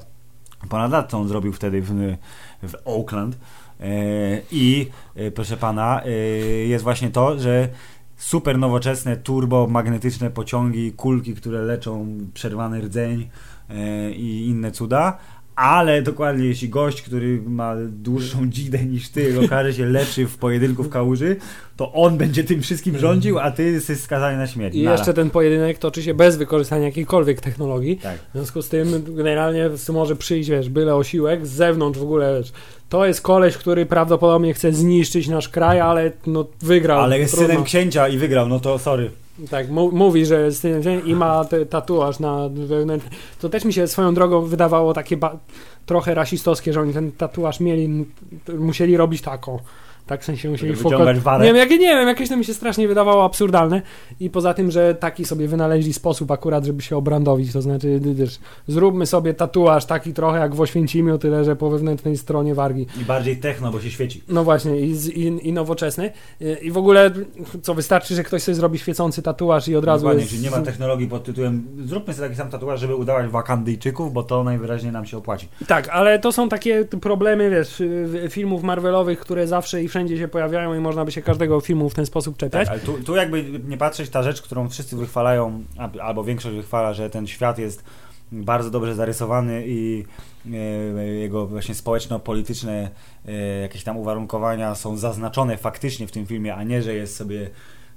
[0.69, 2.17] ponad lat, co on zrobił wtedy w,
[2.63, 3.37] w Oakland.
[3.79, 6.09] E, I e, proszę pana, e,
[6.67, 7.69] jest właśnie to, że
[8.17, 13.29] super nowoczesne, turbo magnetyczne pociągi, kulki, które leczą przerwany rdzeń
[14.15, 15.17] i inne cuda.
[15.55, 20.83] Ale dokładnie, jeśli gość, który ma dłuższą dzidę niż ty, okaże się leczy w pojedynku
[20.83, 21.35] w kałuży,
[21.77, 24.75] to on będzie tym wszystkim rządził, a ty jesteś skazany na śmierć.
[24.75, 24.97] I Nara.
[24.97, 27.97] jeszcze ten pojedynek toczy się bez wykorzystania jakiejkolwiek technologii.
[27.97, 28.17] Tak.
[28.17, 32.51] W związku z tym generalnie może przyjść, wiesz, byle osiłek z zewnątrz w ogóle, wiesz,
[32.93, 37.01] to jest koleś, który prawdopodobnie chce zniszczyć nasz kraj, ale no wygrał.
[37.01, 37.49] Ale jest Trudno.
[37.49, 39.11] synem księcia i wygrał, no to sorry.
[39.49, 43.09] Tak, mówi, że jest synem księcia i ma tatuaż na wewnętrzny.
[43.41, 45.17] To też mi się swoją drogą wydawało takie
[45.85, 48.05] trochę rasistowskie, że oni ten tatuaż mieli,
[48.59, 49.59] musieli robić taką.
[50.05, 50.73] Tak, w sensie musieli
[51.21, 51.45] warę?
[51.45, 53.81] Nie wiem, jak, nie wiem, jakieś to mi się strasznie wydawało absurdalne
[54.19, 58.39] i poza tym, że taki sobie wynaleźli sposób akurat, żeby się obrandowić, to znaczy, wiesz,
[58.67, 62.87] zróbmy sobie tatuaż taki trochę jak w Oświęcimiu, tyle, że po wewnętrznej stronie wargi.
[63.01, 64.23] I bardziej techno, bo się świeci.
[64.27, 66.11] No właśnie, i, i, i nowoczesny.
[66.41, 67.11] I, I w ogóle,
[67.61, 70.31] co wystarczy, że ktoś sobie zrobi świecący tatuaż i od razu Dokładnie, jest...
[70.31, 74.23] czyli nie ma technologii pod tytułem zróbmy sobie taki sam tatuaż, żeby udawać Wakandyjczyków, bo
[74.23, 75.47] to najwyraźniej nam się opłaci.
[75.67, 80.27] Tak, ale to są takie problemy, wiesz, y, filmów Marvelowych, które zawsze i wszędzie się
[80.27, 82.67] pojawiają i można by się każdego filmu w ten sposób czepiać.
[82.67, 85.63] Tak, tu, tu jakby nie patrzeć, ta rzecz, którą wszyscy wychwalają,
[86.01, 87.83] albo większość wychwala, że ten świat jest
[88.31, 90.05] bardzo dobrze zarysowany i
[90.53, 90.57] e,
[91.05, 92.89] jego właśnie społeczno-polityczne
[93.27, 97.49] e, jakieś tam uwarunkowania są zaznaczone faktycznie w tym filmie, a nie, że jest sobie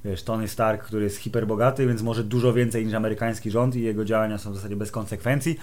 [0.05, 4.05] wiesz, Tony Stark, który jest hiperbogaty, więc może dużo więcej niż amerykański rząd i jego
[4.05, 5.59] działania są w zasadzie bez konsekwencji.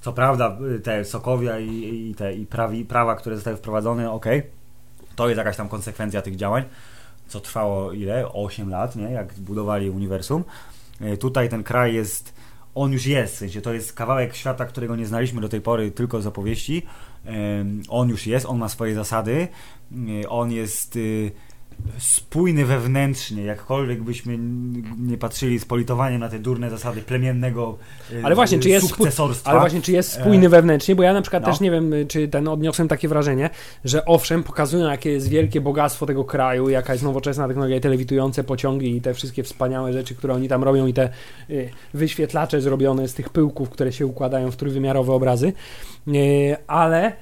[0.00, 4.63] Co prawda y, te Sokowia i, i te i prawi, prawa, które zostały wprowadzone, okej,
[5.16, 6.64] to jest jakaś tam konsekwencja tych działań
[7.28, 8.32] co trwało ile?
[8.32, 9.10] 8 lat, nie?
[9.10, 10.44] Jak budowali uniwersum.
[11.00, 12.34] E, Tutaj ten kraj jest,
[12.74, 15.90] on już jest, w sensie to jest kawałek świata, którego nie znaliśmy do tej pory
[15.90, 16.82] tylko z opowieści.
[17.24, 19.48] Em, On już jest, on ma swoje zasady,
[20.24, 21.30] E, on jest y,
[21.98, 24.38] spójny wewnętrznie, jakkolwiek byśmy
[24.98, 27.78] nie patrzyli z politowaniem na te durne zasady plemiennego
[28.12, 29.50] y, Ale właśnie, czy jest sukcesorstwa.
[29.50, 31.48] Ale właśnie, czy jest spójny wewnętrznie, bo ja na przykład no.
[31.48, 33.50] też nie wiem, czy ten odniosłem takie wrażenie,
[33.84, 38.44] że owszem, pokazują jakie jest wielkie bogactwo tego kraju, jaka jest nowoczesna technologia, te lewitujące
[38.44, 41.08] pociągi i te wszystkie wspaniałe rzeczy, które oni tam robią i te
[41.50, 45.52] y, wyświetlacze zrobione z tych pyłków, które się układają w trójwymiarowe obrazy,
[46.08, 47.12] y, ale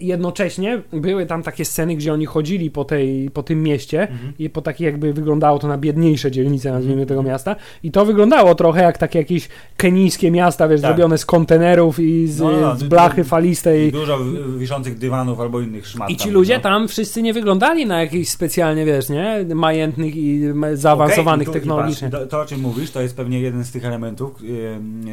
[0.00, 4.32] jednocześnie były tam takie sceny, gdzie oni chodzili po, tej, po tym mieście Mhm.
[4.38, 8.54] i po takiej jakby wyglądało to na biedniejsze dzielnice, nazwijmy tego miasta i to wyglądało
[8.54, 10.90] trochę jak takie jakieś kenijskie miasta, wiesz, Tak.
[10.90, 14.98] zrobione z kontenerów i z, No, no, no, z blachy I falistej dużo w- wiszących
[14.98, 16.10] dywanów albo innych szmat.
[16.10, 16.60] i ci ludzie no.
[16.62, 20.40] tam wszyscy nie wyglądali na jakichś specjalnie, wiesz, nie, majętnych i
[20.74, 22.10] zaawansowanych i i technologicznie.
[22.10, 24.48] To, to, o czym mówisz, to jest pewnie jeden z tych elementów, yy,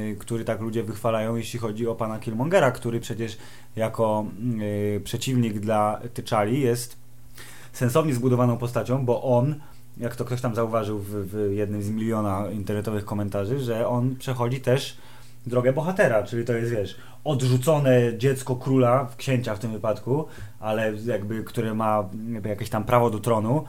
[0.08, 3.38] yy, który tak ludzie wychwalają, jeśli chodzi o pana Killmongera, który przecież
[3.76, 4.17] jako
[4.94, 6.98] yy, przeciwnik dla T'Challi jest
[7.74, 9.56] sensownie zbudowaną postacią, bo on,
[9.98, 14.62] jak to ktoś tam zauważył w, w jednym z miliona internetowych komentarzy, że on przechodzi
[14.62, 14.98] też
[15.46, 20.26] drogę bohatera, czyli to jest, wiesz, odrzucone dziecko króla, księcia w tym wypadku,
[20.60, 23.64] ale jakby, które ma jakby jakieś tam prawo do tronu,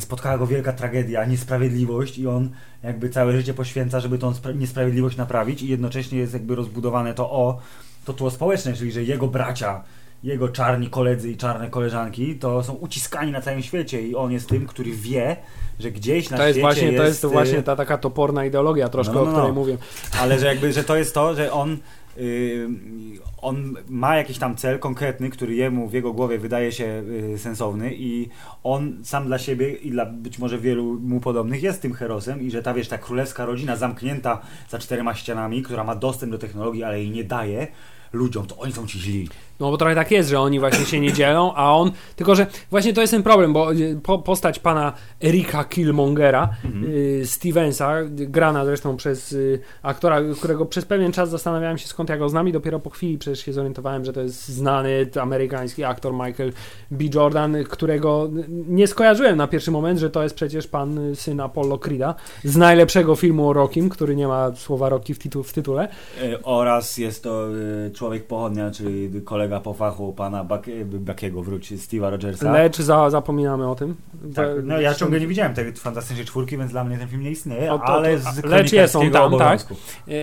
[0.00, 2.50] spotkała go wielka tragedia, niesprawiedliwość i on
[2.82, 7.30] jakby całe życie poświęca, żeby tą spra- niesprawiedliwość naprawić i jednocześnie jest jakby rozbudowane to
[7.30, 7.58] o
[8.08, 9.82] to tło społeczne, czyli że jego bracia,
[10.22, 14.48] jego czarni koledzy i czarne koleżanki to są uciskani na całym świecie i on jest
[14.48, 15.36] tym, który wie,
[15.80, 18.88] że gdzieś na To jest świecie właśnie, to jest y, właśnie ta taka toporna ideologia
[18.88, 19.38] troszkę, No, no, o no.
[19.38, 19.76] której mówię.
[20.20, 21.76] ale że jakby, że to jest to, że on
[22.16, 22.68] yy,
[23.42, 27.94] on ma jakiś tam cel konkretny, który jemu w jego głowie wydaje się yy, sensowny
[27.94, 28.28] i
[28.64, 32.50] on sam dla siebie i dla być może wielu mu podobnych jest tym herosem i
[32.50, 36.84] że ta, wiesz, ta królewska rodzina zamknięta za czterema ścianami, która ma dostęp do technologii,
[36.84, 37.66] ale jej nie daje
[38.12, 39.28] ludziom, to oni są ci źli.
[39.60, 41.90] No bo trochę tak jest, że oni właśnie się nie dzielą, a on.
[42.16, 44.92] Tylko, że właśnie to jest ten problem, bo y, po, postać pana
[45.24, 46.84] Erika Killmongera, Mhm.
[46.94, 52.16] y, Stevensa, grana zresztą przez y, aktora, którego przez pewien czas zastanawiałem się skąd ja
[52.16, 56.12] go znam i dopiero po chwili przecież się zorientowałem, że to jest znany amerykański aktor
[56.12, 56.52] Michael
[56.90, 57.04] B.
[57.14, 62.14] Jordan, którego nie skojarzyłem na pierwszy moment, że to jest przecież pan syn Apollo Creeda
[62.44, 65.88] z najlepszego filmu o Rockim, który nie ma słowa Rocky w, tytu, w tytule.
[66.42, 67.48] Oraz jest to
[67.98, 72.52] człowiek pochodnia, czyli kolega po fachu pana Bak- Bakiego, wróć, Steve'a Rogersa.
[72.52, 73.94] Lecz za, zapominamy o tym.
[74.34, 77.30] Tak, no ja ciągle nie widziałem tej fantastycznej czwórki, więc dla mnie ten film nie
[77.30, 79.22] istnieje, O, to- ale z lecz jest on tam, tak?
[79.22, 79.74] obowiązku.
[80.06, 80.16] Yy,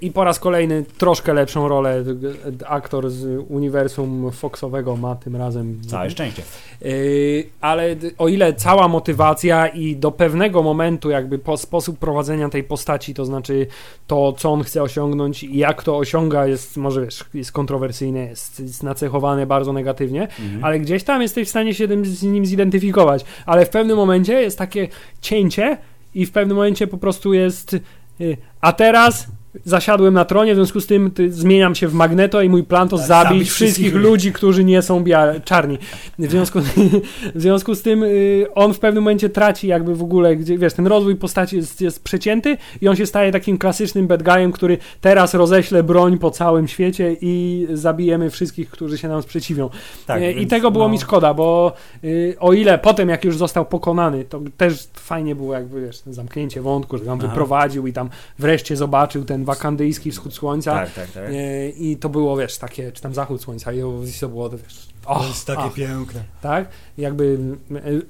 [0.00, 2.34] I po raz kolejny troszkę lepszą rolę g-
[2.66, 5.80] aktor z uniwersum Foxowego ma tym razem.
[5.86, 6.42] Całe szczęście.
[6.80, 12.64] Yy, ale o ile cała motywacja i do pewnego momentu jakby po, sposób prowadzenia tej
[12.64, 13.66] postaci, to znaczy
[14.06, 18.60] to, co on chce osiągnąć i jak to osiąga jest, może wiesz, jest kontrowersyjne, jest,
[18.60, 20.64] jest nacechowane bardzo negatywnie, Mhm.
[20.64, 23.24] ale gdzieś tam jesteś w stanie się z nim zidentyfikować.
[23.46, 24.88] Ale w pewnym momencie jest takie
[25.20, 25.78] cięcie
[26.14, 27.74] i w pewnym momencie po prostu jest
[28.20, 29.28] y, a teraz
[29.64, 32.88] zasiadłem na tronie, w związku z tym ty, zmieniam się w Magneto i mój plan
[32.88, 35.78] to Tak, zabić, zabić wszystkich wszystkich ludzi, którzy nie są bia- czarni.
[36.18, 36.60] W związku,
[37.34, 40.72] w związku z tym y, on w pewnym momencie traci jakby w ogóle, gdzie, wiesz,
[40.74, 44.78] ten rozwój postaci jest, jest przecięty i on się staje takim klasycznym bad guyem, który
[45.00, 49.70] teraz roześle broń po całym świecie i zabijemy wszystkich, którzy się nam sprzeciwią.
[50.06, 51.72] Tak, E, I więc, tego było no, mi szkoda, bo
[52.04, 56.62] y, o ile potem, jak już został pokonany, to też fajnie było jakby, wiesz, zamknięcie
[56.62, 57.16] wątku, że Aha.
[57.16, 60.74] wyprowadził i tam wreszcie zobaczył ten ten wakandyjski wschód słońca.
[60.74, 61.24] Tak, tak, tak.
[61.28, 63.80] E, I to było, wiesz, takie, czy tam zachód słońca, i
[64.20, 66.22] to było, wiesz, to jest takie ach, piękne.
[66.40, 66.68] tak?
[66.98, 67.38] Jakby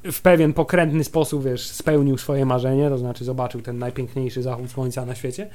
[0.04, 4.70] e, w pewien pokrętny sposób, wiesz, spełnił swoje marzenie, to znaczy zobaczył ten najpiękniejszy zachód
[4.70, 5.48] słońca na świecie.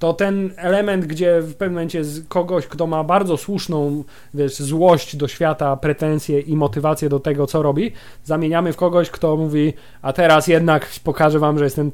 [0.00, 5.28] To ten element, gdzie w pewnym momencie kogoś, kto ma bardzo słuszną, wiesz, złość do
[5.28, 7.92] świata, pretensje i motywację do tego, co robi,
[8.24, 11.90] zamieniamy w kogoś, kto mówi, a teraz jednak pokażę wam, że jestem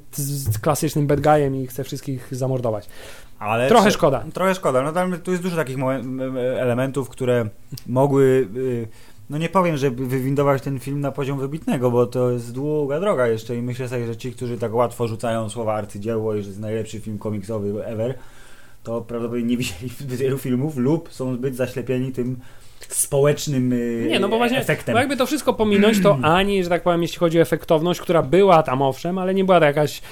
[0.63, 2.89] klasycznym bad guyem i chcę wszystkich zamordować.
[3.39, 4.25] Ale Trochę czy- szkoda.
[4.35, 4.83] Trochę szkoda.
[4.83, 5.77] No tam tu jest dużo takich
[6.61, 7.49] elementów, które
[7.87, 8.49] mogły.
[8.57, 8.89] y,
[9.31, 13.27] No nie powiem, że wywindować ten film na poziom wybitnego, bo to jest długa droga
[13.27, 16.61] jeszcze i myślę sobie, że ci, którzy tak łatwo rzucają słowa arcydzieło i że jest
[16.61, 18.15] najlepszy film komiksowy ever,
[18.83, 22.37] to prawdopodobnie nie widzieli zbyt wielu filmów lub są zbyt zaślepieni tym
[22.89, 24.93] społecznym y, Nie, no bo właśnie, efektem.
[24.93, 28.23] bo jakby to wszystko pominąć, to ani, że tak powiem, jeśli chodzi o efektowność, która
[28.23, 30.03] była tam owszem, ale nie była jakaś,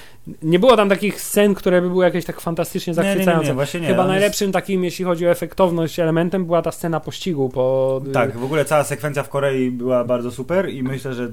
[0.42, 3.48] nie było tam takich scen, które by były jakieś tak fantastycznie Nie, nie, nie, zachwycające.
[3.48, 3.86] nie, właśnie nie.
[3.86, 8.00] Chyba najlepszym takim, jeśli chodzi o efektowność elementem, była ta scena pościgu po...
[8.12, 11.28] Tak, w ogóle cała sekwencja w Korei była bardzo super i myślę, że y,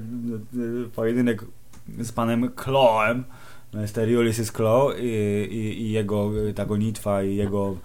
[0.84, 1.44] y, pojedynek
[1.98, 3.24] z panem Kloem,
[3.74, 4.18] Mr.
[4.18, 5.06] Ulysses Klo i,
[5.50, 7.76] i, i jego y, ta gonitwa i jego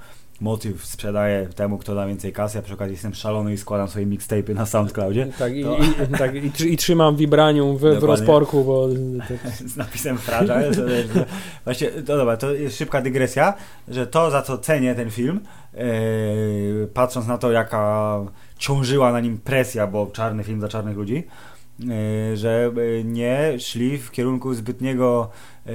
[0.42, 2.58] motyw sprzedaje temu, kto da więcej kasy.
[2.58, 6.18] Ja przy okazji jestem szalony i składam swoje mixtape'y na SoundCloudzie Tak, i, To- i,
[6.18, 8.88] tak i, i trzymam wibranium w, w rozporku, bo
[9.28, 9.34] to,
[9.70, 10.72] z napisem Fragile.
[10.72, 11.26] To, że-
[11.64, 13.54] Właśnie, to dobra, to jest szybka dygresja,
[13.88, 15.40] że to, za co cenię ten film,
[15.74, 15.78] e,
[16.94, 18.20] patrząc na to, jaka
[18.58, 21.24] ciążyła na nim presja, bo czarny film dla czarnych ludzi,
[22.34, 25.30] e, że e, nie szli w kierunku zbytniego
[25.66, 25.72] e,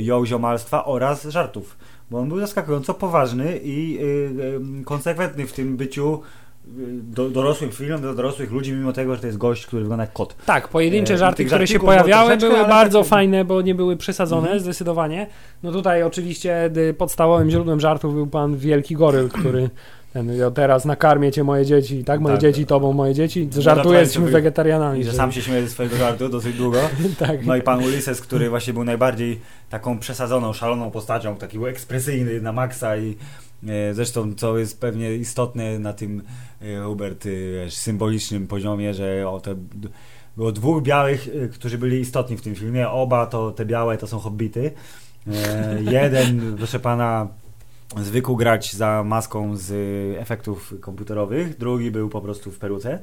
[0.00, 1.76] jołziomalstwa oraz żartów.
[2.10, 6.20] Bo on był zaskakująco poważny i e, e, konsekwentny w tym byciu
[6.66, 6.68] e,
[7.02, 10.12] do, dorosłym filmem dla dorosłych ludzi, mimo tego, że to jest gość, który wygląda jak
[10.12, 10.36] kot.
[10.46, 14.42] Tak, pojedyncze E, żarty, które się pojawiały, były bardzo takie- fajne, bo nie były przesadzone,
[14.42, 14.60] Mhm.
[14.60, 15.26] zdecydowanie.
[15.62, 19.70] No tutaj oczywiście y, podstawowym źródłem żartów był pan Wielki Goryl, który
[20.16, 22.42] ten, ja teraz nakarmię cię moje dzieci, tak, moje Tak.
[22.42, 25.00] dzieci, tobą moje dzieci, No, żartuję, jesteśmy wegetarianami.
[25.00, 26.78] I że sam się śmieje ze swojego żartu dosyć długo.
[27.18, 27.46] tak.
[27.46, 32.40] No i pan Ulysses, który właśnie był najbardziej taką przesadzoną, szaloną postacią, taki był ekspresyjny
[32.40, 33.16] na maksa i
[33.68, 36.22] e, zresztą co jest pewnie istotne na tym
[36.62, 39.54] e, Hubert e, wiesz, symbolicznym poziomie, że o, te,
[40.36, 42.88] było dwóch białych, którzy byli istotni w tym filmie.
[42.88, 44.70] Oba to te białe to są hobbity.
[45.32, 47.28] E, jeden, proszę pana,
[47.96, 49.72] zwykł grać za maską z
[50.18, 52.98] efektów komputerowych, drugi był po prostu w peruce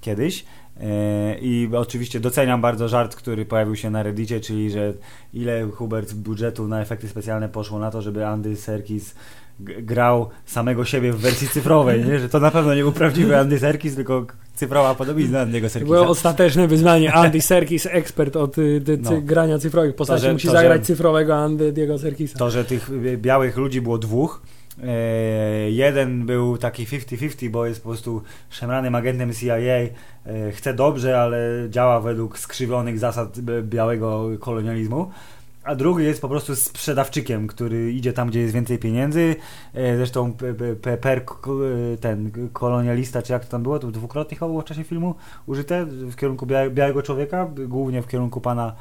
[0.00, 0.44] kiedyś.
[0.80, 4.94] E, I oczywiście doceniam bardzo żart, który pojawił się na Reddicie, czyli że
[5.34, 9.14] ile Hubert budżetu na efekty specjalne poszło na to, żeby Andy Serkis
[9.64, 12.18] grał samego siebie w wersji cyfrowej, nie?
[12.18, 15.94] że to na pewno nie był prawdziwy Andy Serkis, tylko cyfrowa podobizna Andy'ego To Serkisa.
[15.94, 17.12] było ostateczne wyznanie.
[17.12, 19.10] Andy Serkis, ekspert od y, No.
[19.22, 22.38] grania cyfrowych postaci, że- musi to, zagrać że- cyfrowego Andy Diego Serkisa.
[22.38, 24.42] To, że tych y, białych ludzi było dwóch.
[24.84, 29.90] E, jeden był taki 50-50, bo jest po prostu szemranym agentem CIA, e,
[30.52, 31.38] chce dobrze, ale
[31.70, 35.10] działa według skrzywionych zasad b- białego kolonializmu.
[35.64, 39.36] A drugi jest po prostu sprzedawczykiem, który idzie tam, gdzie jest więcej pieniędzy.
[39.74, 41.24] E, zresztą pe, pe, pe, per,
[42.00, 45.14] ten kolonialista, czy jak to tam było, to dwukrotnie chyba było w czasie filmu
[45.46, 48.74] użyte w kierunku bia, białego człowieka, głównie w kierunku pana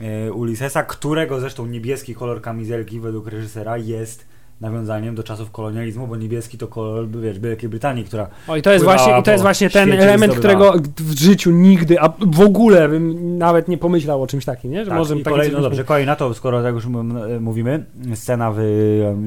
[0.00, 6.16] e, Ulyssesa, którego zresztą niebieski kolor kamizelki według reżysera jest nawiązaniem do czasów kolonializmu, bo
[6.16, 9.42] niebieski to kolor, wiesz, Wielkiej Brytanii, która O i to jest właśnie, i to jest
[9.42, 14.26] właśnie ten element, którego w życiu nigdy, a w ogóle bym nawet nie pomyślał o
[14.26, 14.84] czymś takim, nie?
[14.84, 17.42] Że Tak, możemy i takie kolej, no dobrze, kolej na to, skoro tak już m-
[17.42, 18.58] mówimy, scena, w,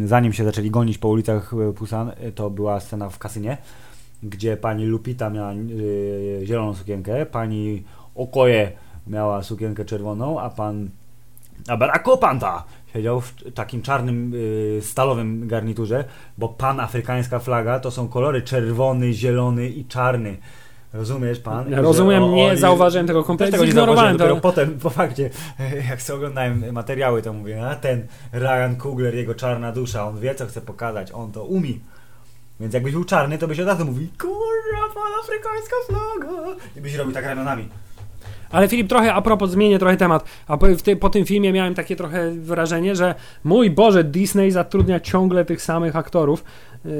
[0.05, 3.57] zanim się zaczęli gonić po ulicach e, Pusan, e, to była scena w kasynie,
[4.23, 5.55] gdzie pani Lupita miała e,
[6.45, 7.83] zieloną sukienkę, pani
[8.15, 8.71] Okoje
[9.07, 10.89] miała sukienkę czerwoną, a pan
[11.67, 12.63] a Barack Opanta
[12.93, 14.33] siedział w takim czarnym,
[14.77, 16.03] e, stalowym garniturze,
[16.37, 20.37] bo panafrykańska flaga to są kolory czerwony, zielony i czarny.
[20.93, 21.71] Rozumiesz pan?
[21.71, 24.17] Ja rozumiem, o- nie zauważyłem tego kompletnie, tego nie zauważyłem, to.
[24.17, 25.29] dopiero potem, po fakcie,
[25.89, 30.35] jak sobie oglądałem materiały, to mówię, a ten Ryan Coogler, jego czarna dusza, on wie,
[30.35, 31.73] co chce pokazać, on to umie.
[32.59, 36.55] Więc jakbyś był czarny, to byś od razu mówił, kurwa, panafrykańska flaga.
[36.77, 37.69] I byś robił tak ramionami.
[38.51, 40.23] Ale Filip, trochę a propos, zmienię trochę temat.
[40.47, 44.99] A po, ty, po tym filmie miałem takie trochę wrażenie, że mój Boże, Disney zatrudnia
[44.99, 46.43] ciągle tych samych aktorów.
[46.85, 46.91] Yy,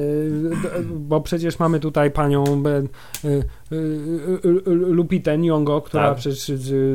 [0.96, 2.44] bo przecież mamy tutaj panią
[3.24, 6.18] yy, yy, Lupitę Nyong'o, która Tak.
[6.18, 6.52] przecież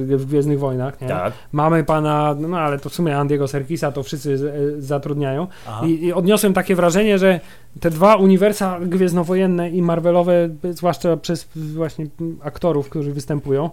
[0.07, 1.09] w Gwiezdnych Wojnach, nie?
[1.09, 1.33] Tak.
[1.53, 5.47] Mamy pana, no ale to w sumie Andiego Serkisa to wszyscy z- zatrudniają.
[5.87, 7.41] I, I odniosłem takie wrażenie, że
[7.81, 12.07] te dwa uniwersa gwiezdnowojenne i Marvelowe, zwłaszcza przez właśnie
[12.43, 13.71] aktorów, którzy występują,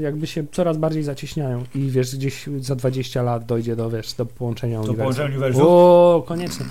[0.00, 4.26] jakby się coraz bardziej zacieśniają i wiesz, gdzieś za 20 lat dojdzie do, wiesz, do
[4.26, 4.98] połączenia uniwersum.
[4.98, 5.62] połączenie uniwersum.
[5.66, 6.66] O, koniecznie.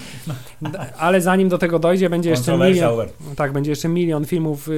[0.98, 4.72] Ale zanim do tego dojdzie, będzie jeszcze milion, tak, będzie jeszcze milion filmów y,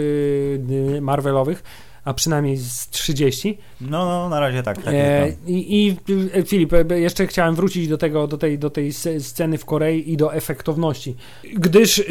[0.95, 1.63] y, Marvelowych,
[2.09, 3.57] a przynajmniej z 30.
[3.81, 4.81] No, no, na razie tak.
[4.81, 5.97] tak E, jest, I, i
[6.33, 10.11] e, Filip, e, jeszcze chciałem wrócić do tego, do tej, do tej sceny w Korei
[10.11, 11.15] i do efektowności.
[11.53, 12.03] Gdyż y,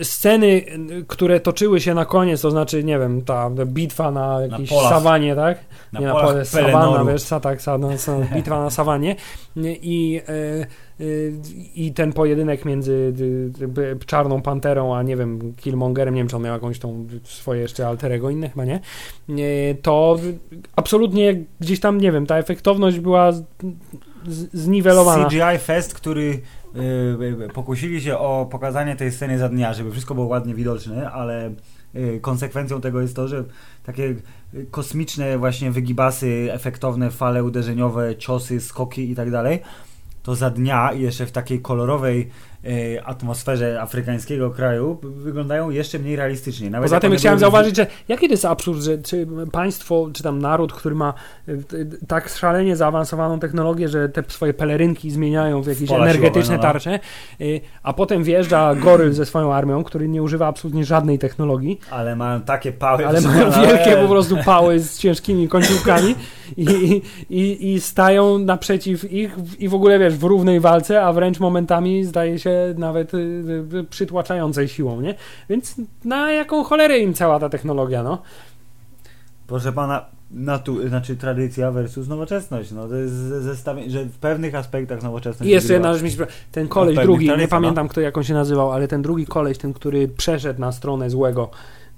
[0.00, 4.40] y, sceny, y, które toczyły się na koniec, to znaczy, nie wiem, ta bitwa na
[4.40, 4.92] jakiejś polach.
[4.92, 5.58] sawanie, tak?
[5.92, 7.06] na nie na pole, Pelenoru.
[7.06, 7.88] wiesz, tak, sa, no,
[8.34, 9.16] bitwa na sawanie
[9.82, 10.66] i, e,
[11.74, 13.14] i ten pojedynek między
[13.60, 17.06] y, y, Czarną Panterą, a nie wiem, Killmongerem, nie wiem, czy on miał jakąś tą
[17.24, 18.80] swoje jeszcze alterego inne, chyba nie,
[19.28, 20.18] E, to
[20.76, 23.32] absolutnie gdzieś tam, nie wiem, ta efektowność była
[24.52, 25.28] zniwelowana.
[25.28, 30.14] CGI Fest, który y, y, pokusili się o pokazanie tej sceny za dnia, żeby wszystko
[30.14, 31.52] było ładnie widoczne, ale
[31.94, 33.44] y, konsekwencją tego jest to, że
[33.84, 34.14] takie
[34.54, 39.58] y, kosmiczne właśnie wygibasy, efektowne fale uderzeniowe, ciosy, skoki i tak dalej,
[40.24, 42.30] to za dnia i jeszcze w takiej kolorowej
[42.64, 46.70] y, atmosferze afrykańskiego kraju wyglądają jeszcze mniej realistycznie.
[46.70, 50.22] Nawet Poza tym chciałem były- zauważyć, że jaki to jest absurd, że czy państwo, czy
[50.22, 51.14] tam naród, który ma
[51.48, 51.64] y,
[52.08, 56.62] tak szalenie zaawansowaną technologię, że te swoje pelerynki zmieniają w jakieś Pola energetyczne siłowe, no,
[56.68, 56.72] no.
[56.72, 57.00] tarcze,
[57.40, 62.16] y, a potem wjeżdża goryl ze swoją armią, który nie używa absolutnie żadnej technologii, Ale
[62.16, 63.06] mają takie pały.
[63.06, 66.14] ale mają wielkie po prostu pały z ciężkimi końcówkami
[66.56, 71.40] i, i, i stają naprzeciw ich i w ogóle wiesz, w równej walce, a wręcz
[71.40, 73.18] momentami zdaje się nawet y,
[73.74, 75.14] y, przytłaczającej siłą, nie?
[75.50, 78.22] Więc na jaką cholerę im cała ta technologia, no?
[79.46, 82.70] Proszę pana, natu, znaczy tradycja versus nowoczesność.
[82.72, 85.50] No to jest ze- zestawienie, że w pewnych aspektach nowoczesność.
[85.50, 86.26] I jeszcze jedna rzecz mi się...
[86.52, 89.26] Ten koleś pewnych drugi, nie tradycji, pamiętam kto jak on się nazywał, ale ten drugi
[89.26, 91.50] koleś, ten, który przeszedł na stronę złego.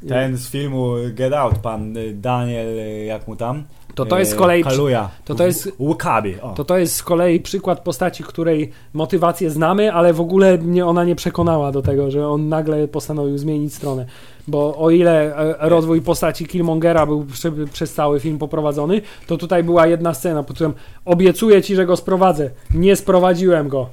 [0.08, 3.64] Ten z filmu Get Out, pan y, Daniel, y, jak mu tam?
[3.96, 4.64] To to jest z kolei...
[4.64, 5.09] Kaluja.
[5.24, 6.40] to to jest- Łukabi.
[6.40, 6.52] O.
[6.54, 11.04] To to jest z kolei przykład postaci, której motywację znamy, ale w ogóle mnie ona
[11.04, 14.06] nie przekonała do tego, że on nagle postanowił zmienić stronę.
[14.48, 19.64] Bo o ile e, rozwój postaci Killmongera był prze, przez cały film poprowadzony, to tutaj
[19.64, 20.72] była jedna scena, pod którą
[21.04, 22.50] obiecuję ci, że go sprowadzę.
[22.74, 23.88] Nie sprowadziłem go.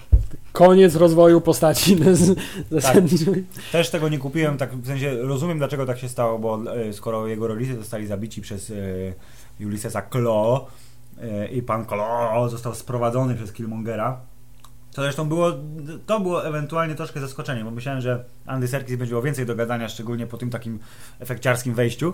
[0.52, 1.98] Koniec rozwoju postaci.
[2.72, 3.32] Zasadniczo.
[3.72, 7.28] Też tego nie kupiłem, tak w sensie rozumiem dlaczego tak się stało, bo y, skoro
[7.28, 9.14] jego rodzice zostali zabici przez y,
[9.60, 10.68] Ulyssesa Klo
[11.18, 14.20] y, i pan Klo został sprowadzony przez Killmongera,
[14.94, 15.52] to zresztą było,
[16.06, 19.90] to było ewentualnie troszkę zaskoczenie, bo myślałem, że Andy Serkis będzie miał więcej do gadania,
[19.90, 20.80] szczególnie po tym takim
[21.20, 22.14] efekciarskim wejściu,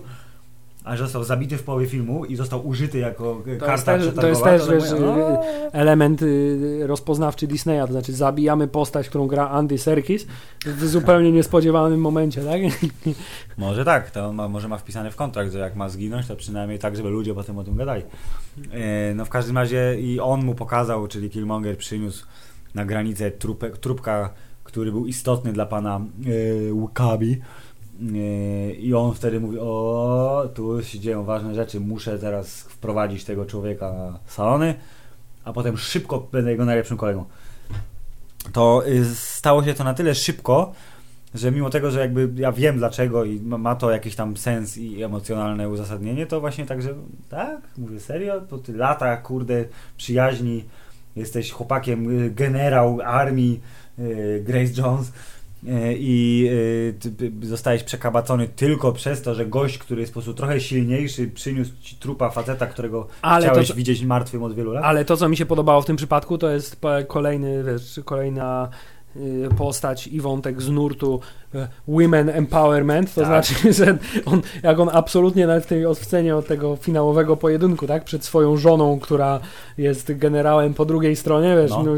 [0.83, 4.05] a że został zabity w połowie filmu i został użyty jako y, To karta jest
[4.05, 5.43] też, to jest też to wiesz, mówię, "O".
[5.73, 10.25] element y, rozpoznawczy Disneya, to znaczy zabijamy postać, którą gra Andy Serkis
[10.65, 12.61] w zupełnie niespodziewanym momencie, tak?
[13.57, 16.79] Może tak, to ma, może ma wpisane w kontrakt, że jak ma zginąć, to przynajmniej
[16.79, 18.03] tak, żeby ludzie potem o tym gadali.
[18.71, 22.25] E, no w każdym razie i on mu pokazał, czyli Killmonger przyniósł
[22.75, 26.01] na granicę trupek, trupka, który był istotny dla pana
[26.81, 27.41] Wakabi.
[28.01, 33.45] E, I on wtedy mówi, o tu się dzieją ważne rzeczy, muszę teraz wprowadzić tego
[33.45, 34.75] człowieka na salony,
[35.43, 37.25] a potem szybko będę jego najlepszym kolegą.
[38.53, 40.73] To y, stało się to na tyle szybko,
[41.35, 45.03] że mimo tego, że jakby ja wiem dlaczego i ma, to jakiś tam sens i
[45.03, 46.93] emocjonalne uzasadnienie, to właśnie tak, że
[47.29, 49.65] tak, mówię serio, po ty lata, kurde,
[49.97, 50.65] przyjaźni,
[51.15, 53.61] jesteś chłopakiem, y, generał armii
[53.99, 55.11] y, Grace Jones
[55.99, 60.33] i y, ty, ty zostałeś przekabacony tylko przez to, że gość, który jest po prostu
[60.33, 64.71] trochę silniejszy, przyniósł ci trupa faceta, którego Ale to, chciałeś co- widzieć martwym od wielu
[64.71, 64.83] lat.
[64.83, 68.69] ale to, co mi się podobało w tym przypadku, to jest kolejny, wiesz, kolejna
[69.57, 71.19] postać i wątek z nurtu
[71.55, 73.45] y, Women Empowerment, to Tak.
[73.45, 77.87] znaczy, że on, jak on absolutnie nawet w tej w scenie od tego finałowego pojedynku,
[77.87, 79.39] tak, przed swoją żoną, która
[79.77, 81.83] jest generałem po drugiej stronie, wiesz, No.
[81.83, 81.91] no.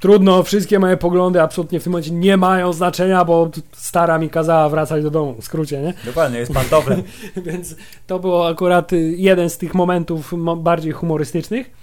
[0.00, 4.68] trudno, wszystkie moje poglądy absolutnie w tym momencie nie mają znaczenia, bo stara mi kazała
[4.68, 5.94] wracać do domu, w skrócie, nie?
[6.06, 7.02] Dokładnie, jest pantoflem.
[7.46, 7.76] Więc
[8.06, 11.79] to było akurat y, jeden z tych momentów mo- bardziej humorystycznych, y,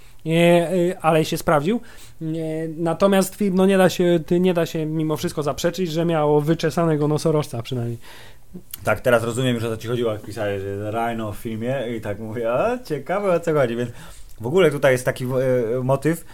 [1.02, 1.82] ale się sprawdził.
[2.78, 7.08] Natomiast film, no nie da, się, nie da się mimo wszystko zaprzeczyć, że miało wyczesanego
[7.08, 7.98] nosorożca przynajmniej.
[8.84, 12.02] Tak, teraz rozumiem już o co ci chodziło, jak pisałeś, że Rhino w filmie i
[12.02, 13.90] tak mówię, a ciekawe o co chodzi, więc
[14.42, 15.28] w ogóle tutaj jest taki e,
[15.84, 16.26] motyw,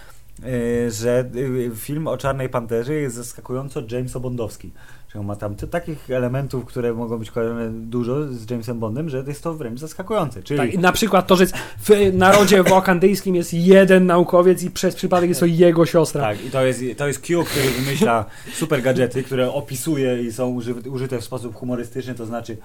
[0.44, 1.30] e, że
[1.72, 4.72] e, film o Czarnej Panterze jest zaskakująco James Bondowski.
[5.14, 9.10] Że on ma tam ty- takich elementów, które mogą być kojarzone dużo z Jamesem Bondem,
[9.10, 10.44] że jest to wręcz zaskakujące.
[10.44, 11.46] Czyli Tak, na przykład to, że
[11.80, 16.22] w narodzie wakandyjskim jest jeden naukowiec i przez przypadek jest to jego siostra.
[16.22, 20.50] Tak, i to jest, to jest Q, który wymyśla super gadżety, które opisuje i są
[20.50, 22.58] uży, użyte w sposób humorystyczny, to znaczy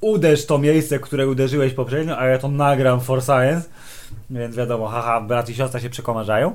[0.00, 3.68] uderz to miejsce, które uderzyłeś poprzednio, a ja to nagram for science.
[4.30, 6.54] Więc wiadomo, haha, brat i siostra się przekomarzają.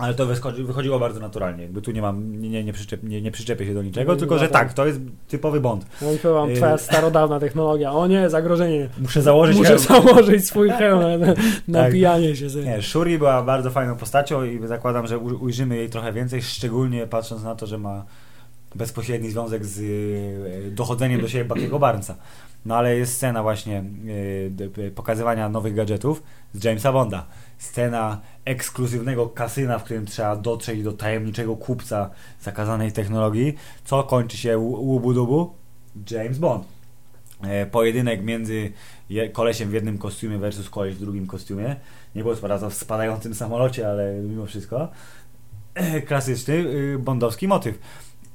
[0.00, 1.62] Ale to wychodzi, wychodziło bardzo naturalnie.
[1.62, 4.38] Jakby tu nie mam, nie, nie, przyczep, nie, nie przyczepię się do niczego, No, tylko
[4.38, 4.62] że no tak.
[4.68, 5.86] tak, to jest typowy bond.
[6.02, 7.92] No i powiem, Y- twoja starodawna technologia.
[7.92, 8.88] O nie, zagrożenie.
[9.00, 10.06] Muszę założyć Muszę hełm.
[10.06, 11.00] założyć swój hełm
[11.68, 12.50] na napijanie się.
[12.50, 12.64] Sobie.
[12.64, 17.42] Nie, Shuri była bardzo fajną postacią i zakładam, że ujrzymy jej trochę więcej, szczególnie patrząc
[17.42, 18.04] na to, że ma
[18.74, 22.14] bezpośredni związek z y, dochodzeniem do siebie Buckiego Barnesa.
[22.66, 23.84] No ale jest scena właśnie
[24.78, 26.22] y, pokazywania nowych gadżetów
[26.54, 27.26] z Jamesa Bonda.
[27.60, 33.56] Scena ekskluzywnego kasyna, w którym trzeba dotrzeć do tajemniczego kupca zakazanej technologii.
[33.84, 35.54] Co kończy się łubu-dubu?
[36.10, 36.64] James Bond.
[37.42, 38.72] E, Pojedynek między
[39.32, 41.76] kolesiem w jednym kostiumie versus koleś w drugim kostiumie.
[42.14, 44.88] Nie było co w spadającym samolocie, ale mimo wszystko.
[45.74, 47.78] E, Klasyczny y, bondowski motyw.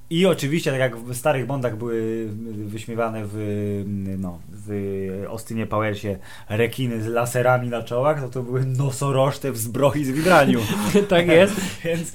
[0.10, 2.28] I oczywiście, tak jak w starych Bondach były
[2.66, 3.84] wyśmiewane w,
[4.18, 6.18] no, w Austynie Powersie
[6.50, 10.60] rekiny z laserami na czołach, to to były nosorożce w zbroi z wibraniu.
[11.10, 11.56] tak jest.
[11.86, 12.14] Więc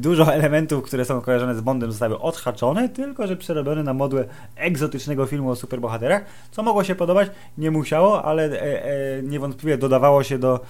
[0.00, 4.24] dużo elementów, które są kojarzone z Bondem zostały odhaczone, tylko że przerobione na modłę
[4.56, 10.22] egzotycznego filmu o superbohaterach, co mogło się podobać, nie musiało, ale e, e, niewątpliwie dodawało
[10.22, 10.60] się do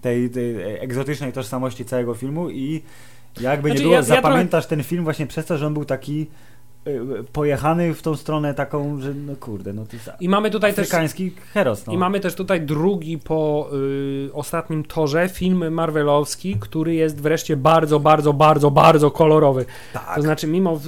[0.00, 2.82] tej, tej egzotycznej tożsamości całego filmu i
[3.40, 5.84] jakby Znaczy, nie było, ja- ja zapamiętasz ten film właśnie przez to, że on był
[5.84, 6.26] taki
[7.32, 10.86] pojechany w tą stronę taką, że no kurde, no to jest I mamy tutaj też
[10.86, 11.86] afrykański heros.
[11.86, 11.92] No.
[11.92, 13.70] I mamy też tutaj drugi po
[14.26, 19.64] y, ostatnim torze film Marvelowski, który jest wreszcie bardzo, bardzo, bardzo, bardzo kolorowy.
[19.92, 20.14] tak.
[20.16, 20.80] To znaczy, mimo,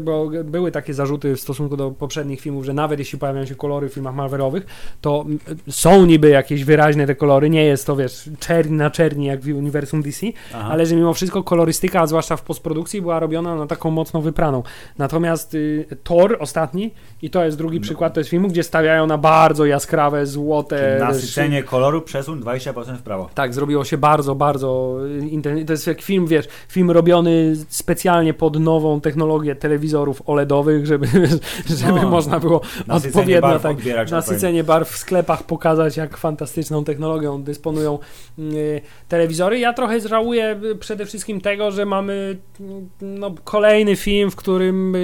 [0.00, 3.88] bo były takie zarzuty w stosunku do poprzednich filmów, że nawet jeśli pojawiają się kolory
[3.88, 4.66] w filmach Marvelowych,
[5.00, 5.24] to
[5.68, 9.46] są niby jakieś wyraźne te kolory, nie jest to, wiesz, czerni na czerni jak w
[9.46, 10.68] uniwersum DC, Aha.
[10.70, 14.62] ale że mimo wszystko kolorystyka, a zwłaszcza w postprodukcji, była robiona na taką mocno wypraną.
[14.98, 17.82] Natomiast y, Thor ostatni, i to jest drugi No.
[17.82, 20.96] przykład, to jest filmu, gdzie stawiają na bardzo jaskrawe, złote...
[20.98, 23.30] Czyli nasycenie koloru przesuń 20% w prawo.
[23.34, 24.98] tak, zrobiło się bardzo, bardzo
[25.30, 25.64] intensywnie.
[25.64, 31.06] To jest jak film, wiesz, film robiony specjalnie pod nową technologię telewizorów OLEDowych, żeby,
[31.82, 32.08] żeby No.
[32.10, 36.84] można było Nasycenie odpowiednio barw tak, odbierać, tak nasycenie barw w sklepach pokazać, jak fantastyczną
[36.84, 37.98] technologią dysponują
[38.38, 39.58] y, telewizory.
[39.58, 42.64] Ja trochę żałuję y, przede wszystkim tego, że mamy y,
[43.00, 44.98] no, kolejny film, w którym y,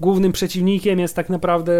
[0.00, 1.72] głównym przeciwnikiem jest tak naprawdę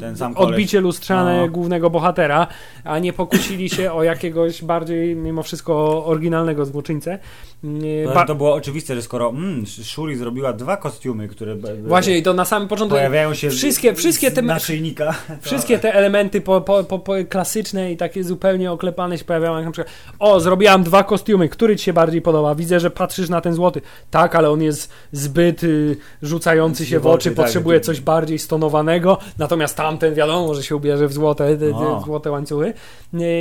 [0.00, 0.50] Ten sam koleś.
[0.50, 1.48] odbicie lustrzane No.
[1.48, 2.46] głównego bohatera,
[2.84, 7.18] a nie pokusili się o jakiegoś bardziej mimo wszystko oryginalnego złoczyńcę.
[7.64, 12.34] Y, To, było oczywiste, że skoro mm, Shuri zrobiła dwa kostiumy, które Właśnie i to
[12.34, 15.14] na samym początku pojawiają się wszystkie- z, wszystkie te- naszyjnika.
[15.40, 19.64] Wszystkie te elementy po, po, po, po klasyczne i takie zupełnie oklepane się pojawiają, jak
[19.64, 22.54] na przykład o, zrobiłam dwa kostiumy, który ci się bardziej podoba?
[22.54, 23.80] Widzę, że patrzysz na ten złoty.
[24.10, 28.38] Tak, ale on jest zbyt y, rzucający się w W oczy, tak, potrzebuje coś bardziej
[28.38, 32.02] stonowanego, natomiast tamten wiadomo, że się ubierze w złote, te, te No.
[32.04, 32.72] złote łańcuchy.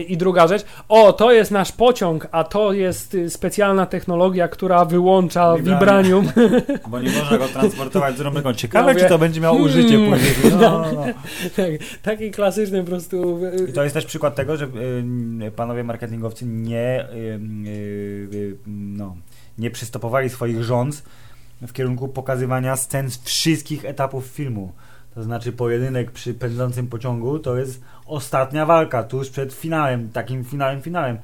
[0.07, 4.85] I druga rzecz, o, to jest nasz pociąg, a to jest y, specjalna technologia, która
[4.85, 6.31] wyłącza Vibranium.
[6.87, 8.53] Bo nie można go transportować z rąbką.
[8.53, 10.11] Ciekawe, Ja czy to będzie miało użycie hmm.
[10.11, 10.35] później.
[10.61, 11.05] No, no, no.
[11.55, 11.69] tak,
[12.01, 13.45] taki klasyczny po prostu...
[13.45, 17.07] y, I to jest też przykład tego, że y, panowie marketingowcy nie,
[18.67, 19.15] no,
[19.57, 21.03] nie przystopowali swoich rząd
[21.61, 24.71] w kierunku pokazywania scen z wszystkich etapów filmu.
[25.15, 30.81] To znaczy pojedynek przy pędzącym pociągu to jest ostatnia walka, tuż przed finałem, takim finałem,
[30.81, 31.17] finałem.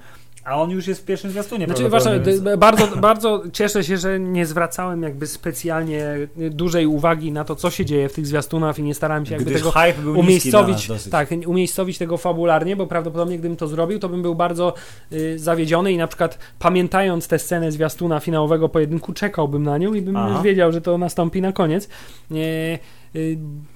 [0.44, 1.66] A on już jest w pierwszym zwiastunie.
[1.66, 7.44] Znaczy, właśnie, więc- bardzo, bardzo cieszę się, że nie zwracałem jakby specjalnie dużej uwagi na
[7.44, 10.18] to, co się dzieje w tych zwiastunach i nie starałem się jakby Gdyż tego nas
[10.18, 14.74] umiejscowić, tak, umiejscowić tego fabularnie, bo prawdopodobnie gdybym to zrobił, to bym był bardzo
[15.12, 20.02] y, zawiedziony i na przykład pamiętając tę scenę zwiastuna finałowego pojedynku, czekałbym na nią i
[20.02, 20.30] bym Aha.
[20.30, 21.90] już wiedział, że to nastąpi na koniec.
[22.32, 22.80] Y,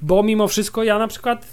[0.01, 1.47] bo mimo wszystko ja na przykład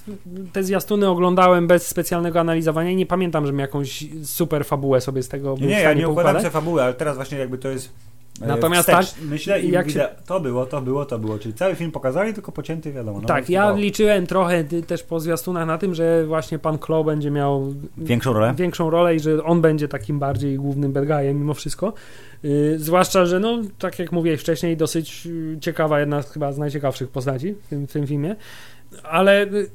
[0.52, 5.28] te zwiastuny oglądałem bez specjalnego analizowania i nie pamiętam, żebym jakąś super fabułę sobie z
[5.28, 7.68] tego Nie, był w nie, ja nie układam sobie fabuły, ale teraz właśnie jakby to
[7.68, 7.92] jest
[8.40, 9.22] Natomiast wstecz.
[9.22, 12.52] myślę i jak widzę, to było, to było, to było, czyli cały film pokazali, tylko
[12.52, 13.20] pocięty wiadomo.
[13.20, 17.04] No, tak, ja liczyłem trochę y, też po zwiastunach na tym, że właśnie pan Klo
[17.04, 18.54] będzie miał Większą rolę?
[18.56, 21.92] większą rolę i że on będzie takim bardziej głównym bad guyem mimo wszystko.
[22.42, 26.58] Yy, zwłaszcza, że no, tak jak mówiłeś wcześniej, dosyć yy, ciekawa, jedna z, chyba z
[26.58, 28.36] najciekawszych postaci w tym, w tym filmie.
[29.02, 29.68] Ale yy,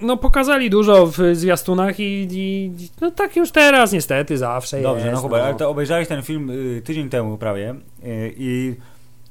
[0.00, 5.14] no, pokazali dużo w zwiastunach i, i no tak już teraz niestety zawsze Dobrze, jest.
[5.14, 8.74] no Hubert, ale to obejrzałeś ten film y, tydzień temu prawie y, i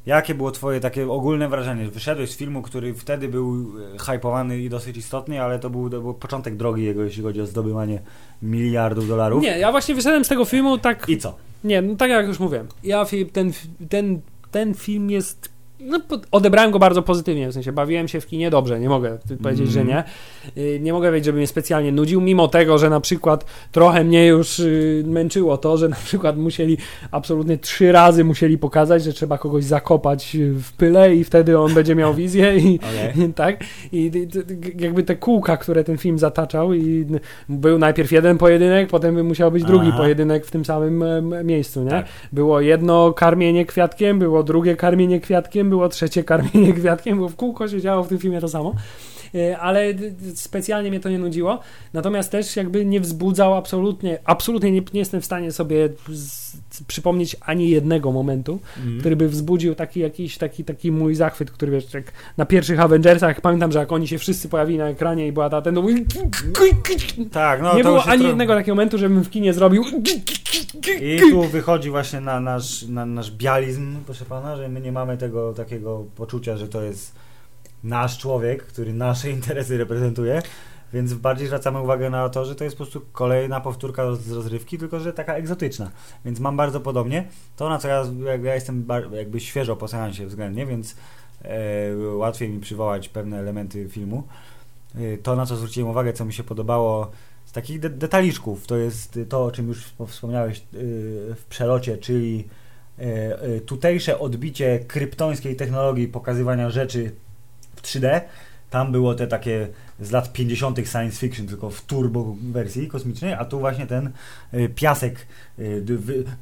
[0.05, 1.87] jakie było twoje takie ogólne wrażenie?
[1.87, 6.01] Wyszedłeś z filmu, który wtedy był y, hypowany i dosyć istotny, ale to był, to
[6.01, 7.99] był początek drogi jego, jeśli chodzi o zdobywanie
[8.41, 9.43] miliardów dolarów.
[9.43, 11.35] Nie, ja właśnie wyszedłem z tego filmu tak I co?
[11.63, 12.67] Nie, no tak jak już mówiłem.
[12.83, 13.51] Ja ten,
[13.89, 14.21] ten,
[14.51, 15.52] ten film jest
[15.85, 15.99] no,
[16.31, 19.71] odebrałem go bardzo pozytywnie, w sensie bawiłem się w kinie dobrze, nie mogę powiedzieć, mm.
[19.71, 20.03] że nie.
[20.57, 24.27] Y, nie mogę powiedzieć, żeby mnie specjalnie nudził, mimo tego, że na przykład trochę mnie
[24.27, 26.77] już y, męczyło to, że na przykład musieli
[27.11, 31.95] absolutnie trzy razy musieli pokazać, że trzeba kogoś zakopać w pyle i wtedy on będzie
[31.95, 32.79] miał wizję i
[33.13, 33.33] okay.
[33.35, 33.63] tak.
[33.91, 34.11] I
[34.79, 37.05] jakby te kółka, które ten film zataczał i
[37.49, 39.97] był najpierw jeden pojedynek, potem by musiał być drugi Aha.
[39.97, 41.03] pojedynek w tym samym
[41.43, 41.89] miejscu, nie?
[41.89, 42.05] Tak.
[42.33, 47.67] Było jedno karmienie kwiatkiem, było drugie karmienie kwiatkiem, było trzecie karmienie kwiatkiem, bo w kółko
[47.67, 48.75] się działo w tym filmie to samo.
[49.35, 49.93] E, ale
[50.35, 51.59] specjalnie mnie to nie nudziło.
[51.93, 56.53] Natomiast też jakby nie wzbudzał absolutnie, absolutnie nie, nie jestem w stanie sobie z,
[56.87, 58.99] przypomnieć ani jednego momentu, mm.
[58.99, 63.41] który by wzbudził taki jakiś taki, taki mój zachwyt, który wiesz, jak na pierwszych Avengersach,
[63.41, 65.77] pamiętam, że jak oni się wszyscy pojawili na ekranie i była ta ten
[67.31, 69.83] tak, no, nie było ani jednego takiego momentu, żebym w kinie zrobił
[71.01, 75.17] i tu wychodzi właśnie na nasz, na nasz bializm, proszę pana, że my nie mamy
[75.17, 77.15] tego takiego poczucia, że to jest
[77.83, 80.41] nasz człowiek, który nasze interesy reprezentuje,
[80.93, 84.77] więc bardziej zwracamy uwagę na to, że to jest po prostu kolejna powtórka z rozrywki,
[84.77, 85.91] tylko że taka egzotyczna.
[86.25, 87.27] Więc mam bardzo podobnie.
[87.55, 88.03] To, na co ja,
[88.43, 90.95] ja jestem jakby świeżo po seansie względnie, więc
[91.43, 94.23] e, łatwiej mi przywołać pewne elementy filmu.
[94.95, 97.11] E, to, na co zwróciłem uwagę, co mi się podobało
[97.53, 100.61] takich de detaliczków, to jest to, o czym już wspomniałeś e,
[101.35, 102.47] w przelocie, czyli
[102.99, 107.11] e, e, tutejsze odbicie kryptońskiej technologii pokazywania rzeczy
[107.81, 108.21] 3D.
[108.69, 109.67] Tam było te takie
[109.99, 110.77] z lat 50.
[110.77, 114.09] science fiction, tylko w turbo wersji kosmicznej, a tu właśnie ten
[114.53, 115.27] y, piasek,
[115.59, 115.83] y,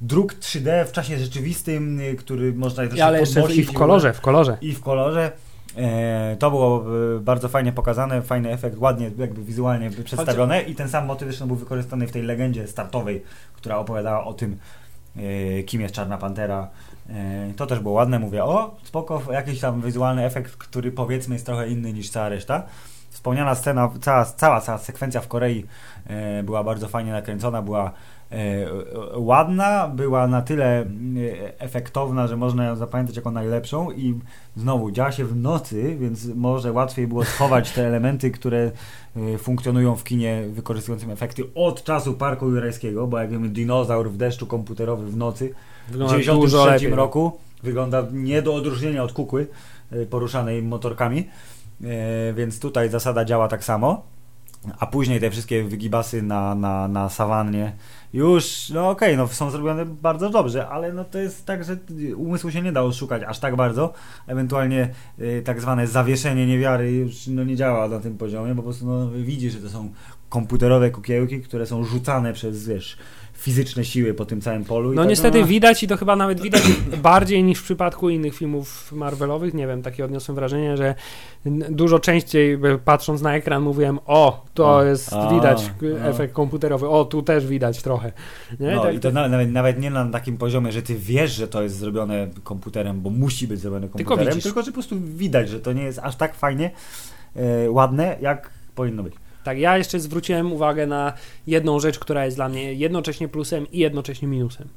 [0.02, 4.22] druk 3D w czasie rzeczywistym, y, który można też Ale jeszcze i w kolorze, w
[4.22, 4.58] kolorze.
[4.62, 5.32] I w kolorze.
[5.78, 6.86] E, to było
[7.20, 11.56] bardzo fajnie pokazane, fajny efekt, ładnie jakby wizualnie przedstawione i ten sam motyw zresztą był
[11.56, 14.58] wykorzystany w tej legendzie startowej, która opowiadała o tym,
[15.66, 16.70] kim jest Czarna Pantera,
[17.10, 21.46] E, to też było ładne, mówię, o, spoko, jakiś tam wizualny efekt, który powiedzmy jest
[21.46, 22.64] trochę inny niż cała reszta.
[23.10, 25.66] Wspomniana scena, cała, cała, cała sekwencja w Korei
[26.08, 27.92] e, była bardzo fajnie nakręcona, była e,
[29.16, 30.86] ładna, była na tyle
[31.58, 34.20] efektowna, że można ją zapamiętać jako najlepszą i
[34.56, 38.72] znowu działa się w nocy, więc może łatwiej było schować te elementy, które
[39.38, 44.48] funkcjonują w kinie wykorzystującym efekty od czasu Parku Jurajskiego, bo jak wiemy dinozaur w deszczu
[44.48, 45.54] komputerowy w nocy
[45.90, 47.40] Wygląda w 1993 roku.
[47.64, 49.48] Wygląda nie do odróżnienia od kukły
[49.92, 51.28] e, poruszanej motorkami,
[51.84, 54.04] e, więc tutaj zasada działa tak samo.
[54.80, 57.74] A później te wszystkie wygibasy na, na, na sawannie
[58.14, 61.78] już, no okej, okay, no są zrobione bardzo dobrze, ale no to jest tak, że
[62.16, 63.94] umysłu się nie da oszukać aż tak bardzo.
[64.28, 64.90] Ewentualnie
[65.20, 68.86] y, tak zwane zawieszenie niewiary już no, nie działa na tym poziomie, bo po prostu
[68.86, 69.92] no, widzisz, że to są
[70.30, 72.98] komputerowe kukiełki, które są rzucane przez, wiesz,
[73.42, 74.94] fizyczne siły po tym całym polu.
[74.94, 75.48] No niestety no...
[75.48, 76.62] widać i to chyba nawet widać
[77.04, 79.54] bardziej niż w przypadku innych filmów Marvelowych.
[79.54, 80.96] Nie wiem, takie odniosłem wrażenie, że
[81.70, 85.72] dużo częściej patrząc na ekran mówiłem, o, to o, jest, a, widać
[86.04, 86.08] a.
[86.08, 88.12] efekt komputerowy, o, tu też widać trochę.
[88.60, 88.72] Nie?
[88.72, 91.64] No tak, i to nawet, nawet nie na takim poziomie, że ty wiesz, że to
[91.64, 95.60] jest zrobione komputerem, bo musi być zrobione komputerem, tylko, tylko że po prostu widać, że
[95.60, 96.72] to nie jest aż tak fajnie
[97.36, 99.14] e, ładne, jak powinno być.
[99.44, 101.14] Tak, ja jeszcze zwróciłem uwagę na
[101.48, 104.68] jedną rzecz, która jest dla mnie jednocześnie plusem i jednocześnie minusem.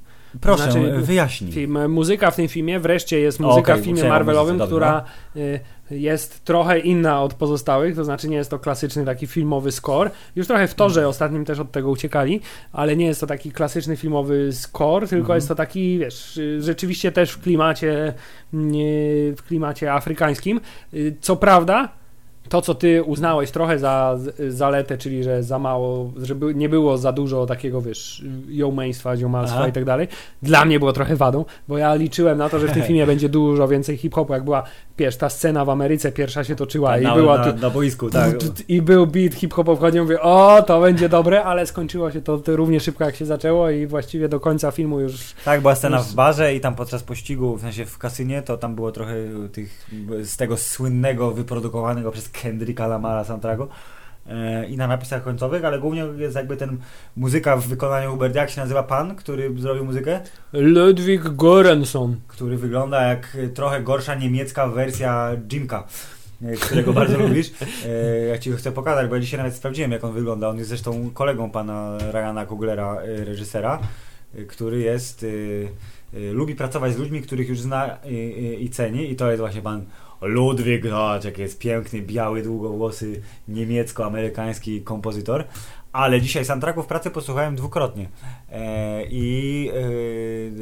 [0.40, 1.52] Proszę, znaczy, wyjaśnij.
[1.52, 5.04] Film, muzyka w tym filmie, wreszcie jest muzyka okay, w filmie Marvelowym, która
[5.36, 5.60] y,
[5.90, 10.10] jest trochę inna od pozostałych, to znaczy nie jest to klasyczny taki filmowy score.
[10.36, 12.40] Już trochę w torze ostatnim też od tego uciekali,
[12.72, 15.34] ale nie jest to taki klasyczny filmowy score, tylko mm -hmm.
[15.34, 18.14] jest to taki, wiesz, rzeczywiście też w klimacie
[19.36, 20.60] w klimacie afrykańskim.
[20.94, 21.88] Y, co prawda,
[22.48, 24.18] to, co ty uznałeś trochę za
[24.48, 29.72] zaletę, czyli że za mało, żeby nie było za dużo takiego, wiesz, jołmeństwa, ziomalstwa i
[29.72, 30.08] tak dalej,
[30.42, 33.28] dla mnie było trochę wadą, bo ja liczyłem na to, że w tym filmie będzie
[33.28, 34.62] dużo więcej hip-hopu, jak była,
[34.98, 37.38] wiesz, ta scena w Ameryce pierwsza się toczyła tak, i na, była...
[37.38, 38.34] Na, na boisku, tak.
[38.68, 42.56] I był beat hip-hopowy, wchodzi mówię, o, to będzie dobre, ale skończyło się to, to
[42.56, 45.34] równie szybko, jak się zaczęło i właściwie do końca filmu już...
[45.44, 46.06] Tak, była scena już...
[46.06, 49.14] w barze i tam podczas pościgu, w sensie w kasynie, to tam było trochę
[49.52, 49.86] tych,
[50.22, 53.68] z tego słynnego, wyprodukowanego przez Kendricka Lamara soundtracku
[54.68, 56.78] i na napisach końcowych, ale głównie jest jakby ten
[57.16, 60.20] muzyka w wykonaniu Hubert, jak się nazywa pan, który zrobił muzykę?
[60.52, 62.14] Ludwig Göransson.
[62.28, 65.86] Który wygląda jak trochę gorsza niemiecka wersja Jimka
[66.44, 67.50] e, którego bardzo lubisz.
[67.86, 70.48] E, ja ci chcę pokazać, bo ja dzisiaj nawet sprawdziłem, jak on wygląda.
[70.48, 73.78] On jest zresztą kolegą pana Ryana Kuglera, reżysera,
[74.48, 75.26] który jest
[76.32, 77.98] lubi pracować z ludźmi, których już zna
[78.58, 79.84] i ceni i to jest właśnie pan
[80.20, 85.44] Ludwik, zobacz, jaki jest piękny, biały, długowłosy, niemiecko-amerykański kompozytor.
[85.92, 88.08] Ale dzisiaj soundtracków pracy posłuchałem dwukrotnie.
[88.50, 89.70] E, I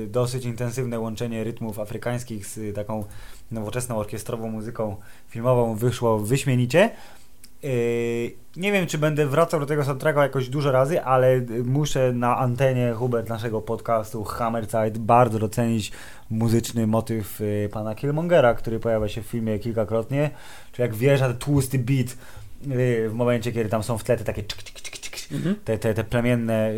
[0.03, 3.05] e, dosyć intensywne łączenie rytmów afrykańskich z taką
[3.51, 4.97] nowoczesną orkiestrową muzyką
[5.29, 6.91] filmową wyszło wyśmienicie.
[7.65, 7.69] E,
[8.57, 12.93] nie wiem, czy będę wracał do tego soundtracka jakoś dużo razy, ale muszę na antenie
[12.93, 15.93] Hubert naszego podcastu Hammerzeit bardzo docenić
[16.31, 20.31] muzyczny motyw e, pana Killmongera, który pojawia się w filmie kilkakrotnie.
[20.73, 24.25] Czy jak wjeżdża ten tłusty beat e, w momencie, kiedy tam są w tle te
[24.25, 25.57] takie czyk, czyk, czyk, czyk, Mhm.
[25.65, 26.73] te, te, te plemienne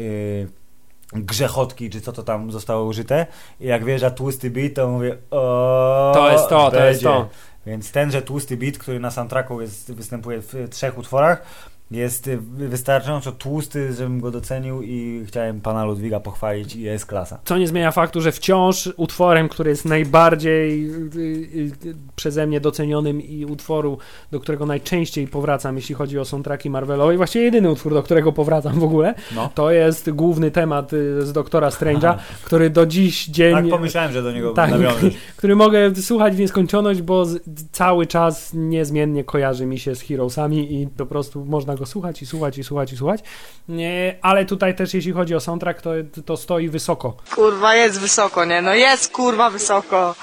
[1.12, 3.26] grzechotki, czy co to tam zostało użyte.
[3.60, 7.28] I jak wjeżdża tłusty beat, to mówię o To jest to, to jest to.
[7.66, 11.42] Więc tenże tłusty beat, który na soundtracku jest, występuje w trzech utworach,
[11.90, 17.38] jest y, wystarczająco tłusty, żebym go docenił i chciałem pana Ludwiga pochwalić i jest klasa.
[17.44, 23.20] Co nie zmienia faktu, że wciąż utworem, który jest najbardziej y, y, przeze mnie docenionym
[23.20, 23.98] i utworu,
[24.30, 28.32] do którego najczęściej powracam, jeśli chodzi o soundtracki Marvelowe, i właściwie jedyny utwór, do którego
[28.32, 29.50] powracam w ogóle, No.
[29.54, 33.54] to jest główny temat z Doktora Strange'a, który do dziś dzień...
[33.54, 34.70] Tak pomyślałem, że do niego Tak.
[34.70, 35.14] nawiążesz.
[35.36, 37.26] który mogę słuchać w nieskończoność, bo
[37.72, 42.26] cały czas niezmiennie kojarzy mi się z Heroesami i po prostu można go słuchać i
[42.26, 43.20] słuchać i słuchać i słuchać.
[43.68, 45.90] Nie, ale tutaj też jeśli chodzi o soundtrack, to,
[46.24, 47.16] to stoi wysoko.
[47.34, 48.62] Kurwa, jest wysoko, nie?
[48.62, 50.14] No jest kurwa wysoko.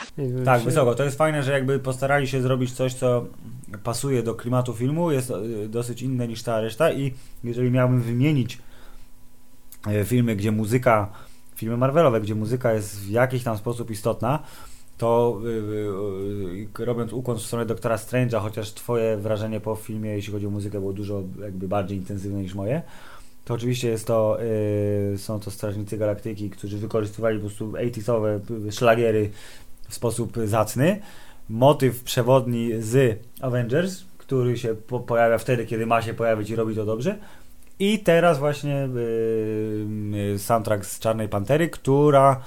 [0.45, 0.95] Tak, wysoko.
[0.95, 3.25] To jest fajne, że jakby postarali się zrobić coś, co
[3.83, 8.57] pasuje do klimatu filmu, jest y, dosyć inne niż ta reszta i jeżeli miałbym wymienić
[9.87, 11.09] e, filmy, gdzie muzyka,
[11.55, 14.39] filmy Marvelowe, gdzie muzyka jest w jakiś tam sposób istotna,
[15.01, 20.09] to y, y, y, robiąc ukłon w stronę Doktora Strange'a, chociaż twoje wrażenie po filmie,
[20.09, 22.81] jeśli chodzi o muzykę, było dużo jakby bardziej intensywne niż moje,
[23.45, 24.37] to oczywiście jest to,
[25.17, 28.39] są to Strażnicy Galaktyki, którzy wykorzystywali po prostu 80sowe
[28.71, 29.29] szlagiery
[29.89, 30.99] w sposób zacny.
[31.49, 36.75] Motyw przewodni z Avengers, który się po pojawia wtedy, kiedy ma się pojawić i robi
[36.75, 37.17] to dobrze.
[37.79, 42.41] I teraz właśnie y, y, soundtrack z Czarnej Pantery, która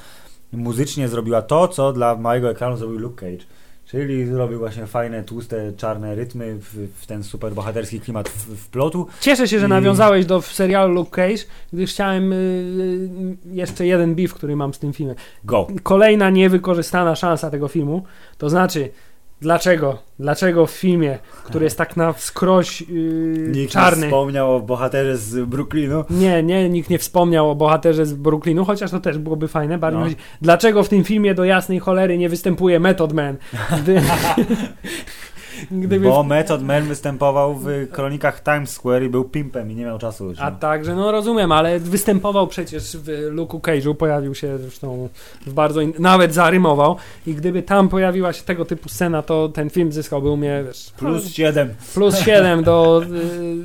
[0.57, 3.44] muzycznie zrobiła to, co dla małego ekranu zrobił Luke Cage.
[3.86, 8.68] Czyli zrobił właśnie fajne, tłuste, czarne rytmy w, w ten super bohaterski klimat w, w
[8.68, 9.07] plotu.
[9.20, 14.14] Cieszę się, że I- nawiązałeś do serialu Luke Cage, gdyż chciałem y, y, jeszcze jeden
[14.14, 15.16] beef, który mam z tym filmem.
[15.44, 15.66] Go!
[15.82, 18.05] Kolejna niewykorzystana szansa tego filmu,
[18.38, 18.90] to znaczy
[19.45, 22.86] dlaczego, dlaczego w filmie, który jest tak na wskroś yy,
[23.47, 26.05] Nikt nie czarny, wspomniał o bohaterze z Brooklynu.
[26.11, 29.78] nie, nie, nikt nie wspomniał o bohaterze z Brooklynu, chociaż to też byłoby fajne.
[29.78, 30.07] Bardzo No.
[30.42, 33.36] Dlaczego w tym filmie do jasnej cholery nie występuje Method Man?
[35.71, 39.85] Gdy, gdyby Bo Method Man występował w kronikach Times Square i był pimpem i nie
[39.85, 40.39] miał czasu już.
[40.41, 40.57] A no.
[40.57, 45.09] także, no rozumiem, ale występował przecież w Luke'u Cage'u, pojawił się zresztą
[45.47, 45.93] w bardzo, in...
[45.99, 46.97] nawet zarymował
[47.27, 50.91] i gdyby tam pojawiła się tego typu scena, to ten film zyskałby u mnie wiesz,
[50.97, 51.75] Plus 7.
[51.95, 53.17] plus 7 do y,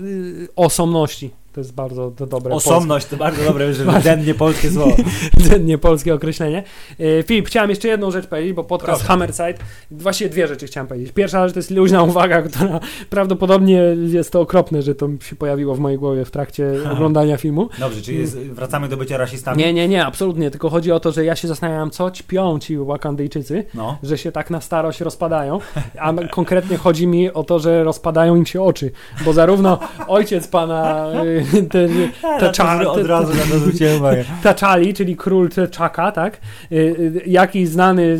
[0.07, 1.38] y, osomności.
[1.53, 4.95] To jest bardzo dobre Osobność to bardzo dobre, że rdzennie polskie słowo.
[5.37, 6.63] polskie, nie polskie określenie.
[6.99, 9.07] Y, Filip, chciałem jeszcze jedną rzecz powiedzieć, bo podcast Proszę.
[9.07, 9.53] Hammerside,
[9.91, 11.11] właściwie dwie rzeczy chciałem powiedzieć.
[11.11, 12.79] Pierwsza rzecz to jest luźna uwaga, która
[13.09, 17.69] prawdopodobnie jest to okropne, że to się pojawiło w mojej głowie w trakcie oglądania filmu.
[17.79, 19.57] Dobrze, czyli jest, wracamy do bycia rasistami?
[19.57, 20.51] Nie, nie, nie, absolutnie.
[20.51, 23.97] Tylko chodzi o to, że ja się zastanawiam, co ćpią ci Wakandyjczycy, No.
[24.03, 25.59] że się tak na starość rozpadają.
[25.99, 28.91] A konkretnie chodzi mi o to, że rozpadają im się oczy.
[29.25, 31.87] Bo zarówno ojciec pana y, te,
[32.39, 34.23] te, czar, od razu na to zwróciłem uwagę.
[34.43, 36.39] Taczali, czyli król Czaka, tak?
[36.71, 38.17] Y, y, Jak i znany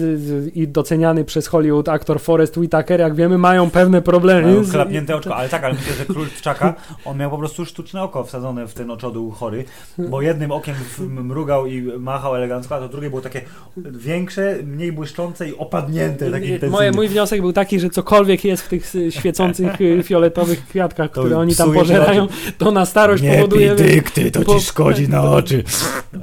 [0.56, 4.48] i doceniany przez Hollywood aktor Forrest Whitaker, jak wiemy, mają pewne problemy.
[4.48, 6.74] Mają klapnięte oczko, ale tak, ale myślę, że król Czaka,
[7.06, 9.66] on miał po prostu sztuczne oko wsadzone w ten oczodół chory,
[9.98, 13.42] bo jednym okiem mrugał i machał elegancko, a to drugie było takie
[13.78, 16.70] większe, mniej błyszczące i opadnięte tak.
[16.70, 21.56] Moje, mój wniosek był taki, że cokolwiek jest w tych świecących fioletowych kwiatkach, które oni
[21.56, 22.86] tam pożerają, to na
[23.18, 25.64] starość powoduje, dykty, to ci szkodzi na oczy.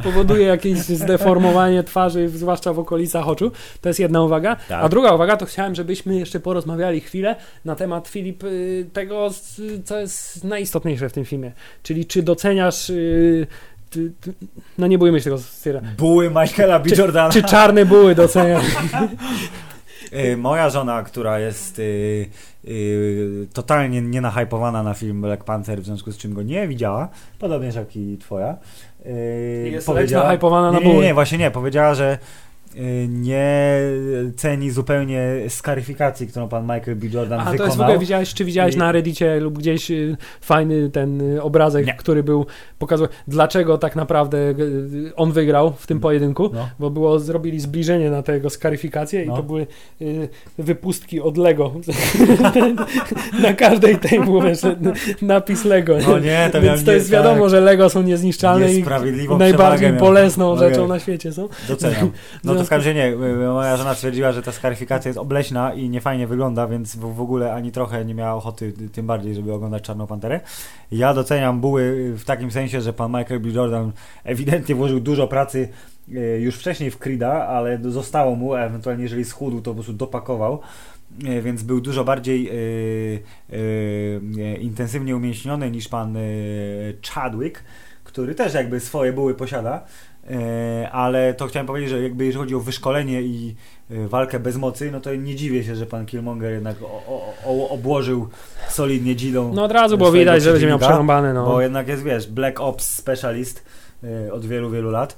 [0.02, 3.52] powoduje jakieś zdeformowanie twarzy, zwłaszcza w okolicach oczu.
[3.80, 4.56] To jest jedna uwaga.
[4.68, 4.84] Tak.
[4.84, 9.30] A druga uwaga, to chciałem, żebyśmy jeszcze porozmawiali chwilę na temat, Filip, y, tego,
[9.84, 11.52] co jest najistotniejsze w tym filmie.
[11.82, 12.90] Czyli czy doceniasz...
[12.90, 13.46] y,
[13.90, 14.32] ty- ty-
[14.78, 15.92] No nie bójmy się tego stwierdzenia.
[15.98, 16.90] Buły Michaela B.
[16.98, 17.32] Jordana.
[17.32, 18.64] Czy czarne buły doceniasz?
[20.12, 21.82] Y, Moja żona, która jest y,
[22.64, 27.08] y, totalnie nie nahypowana na film Black Panther, w związku z czym go nie widziała,
[27.38, 28.56] podobnież jak i twoja.
[29.72, 30.22] Jest powiedziała-
[30.72, 31.50] na nie, nie, nie, właśnie nie.
[31.50, 32.18] Powiedziała, że
[33.08, 33.78] nie
[34.36, 37.06] ceni zupełnie skaryfikacji, którą pan Michael B.
[37.06, 37.66] Jordan A to wykonał.
[37.66, 41.42] jest w ogóle, widziałeś, czy widziałeś I- na Reddicie lub gdzieś y, fajny ten y,
[41.42, 41.94] obrazek, Nie.
[41.94, 42.46] który był,
[42.78, 46.68] pokazał, dlaczego tak naprawdę y, on wygrał w tym pojedynku, No.
[46.78, 49.36] bo było, zrobili zbliżenie na tego skaryfikację i No.
[49.36, 49.66] to były
[50.02, 51.72] y, wypustki od Lego.
[53.42, 54.40] na każdej tej był
[55.22, 55.96] napis Lego.
[56.08, 57.50] No nie, to Więc to nie- jest wiadomo, tak.
[57.50, 58.84] że Lego są niezniszczalne i
[59.38, 60.00] najbardziej miał.
[60.00, 61.48] bolesną rzeczą na świecie są.
[61.68, 62.10] Doceniam.
[62.44, 63.06] No to w nie.
[63.06, 67.54] y, Moja żona stwierdziła, że ta skaryfikacja jest obleśna i niefajnie wygląda, więc w, ogóle
[67.54, 70.40] ani trochę nie miała ochoty, y, tym bardziej, żeby oglądać Czarną Panterę.
[70.92, 73.48] Ja doceniam buły w takim sensie, że pan Michael B.
[73.48, 73.92] Jordan
[74.24, 75.68] ewidentnie włożył dużo pracy
[76.08, 80.60] y, już wcześniej w Creed'a, ale zostało mu, ewentualnie jeżeli schudł, to po prostu dopakował.
[81.24, 82.52] Y, Więc był dużo bardziej y,
[83.52, 83.56] y,
[84.38, 87.62] y, intensywnie umięśniony niż pan y, Chadwick,
[88.04, 89.84] który też jakby swoje buły posiada.
[90.30, 93.54] E, ale to chciałem powiedzieć, że jakby jeżeli chodzi o wyszkolenie i
[93.90, 97.34] e, walkę bez mocy, no to nie dziwię się, że pan Killmonger jednak o, o,
[97.44, 98.28] o, obłożył
[98.68, 99.52] solidnie dzidą.
[99.54, 101.32] No od razu było swojego widać, że będzie miał przerąbane.
[101.32, 101.46] No.
[101.46, 103.64] Bo jednak jest, wiesz, Black Ops Specialist
[104.04, 105.16] e, od wielu, wielu lat.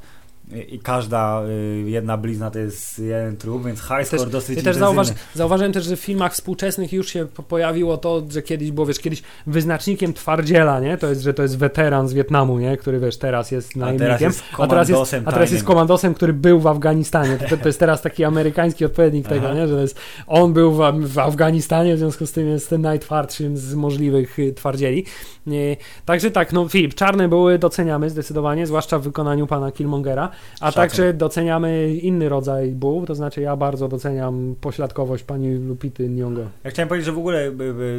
[0.68, 4.62] I każda e, jedna blizna to jest jeden trup, więc high score Też- dosyć Ja
[4.62, 8.70] też zauważ, zauważyłem też, że w filmach współczesnych już się po- pojawiło to, że kiedyś
[8.70, 10.98] było, wiesz, kiedyś wyznacznikiem twardziela, nie?
[10.98, 12.76] To jest, że to jest weteran z Wietnamu, nie?
[12.76, 14.18] Który, wiesz, teraz jest A najemnikiem.
[14.28, 17.38] jest A teraz jest, komandosem a teraz jest komandosem, który był w Afganistanie.
[17.50, 19.68] To, to jest teraz taki amerykański odpowiednik tego, nie?
[19.68, 20.78] Że to jest, on był w,
[21.08, 25.04] w Afganistanie, w związku z tym jest ten najtwardszym z możliwych y, twardzieli.
[25.48, 30.56] Nie, także tak, no Filip, czarne były doceniamy zdecydowanie, zwłaszcza w wykonaniu pana Killmongera, a
[30.58, 30.72] Szacun.
[30.72, 36.44] także doceniamy inny rodzaj buł, to znaczy ja bardzo doceniam pośladkowość pani Lupity Nyong'o.
[36.64, 37.52] Ja chciałem powiedzieć, że w ogóle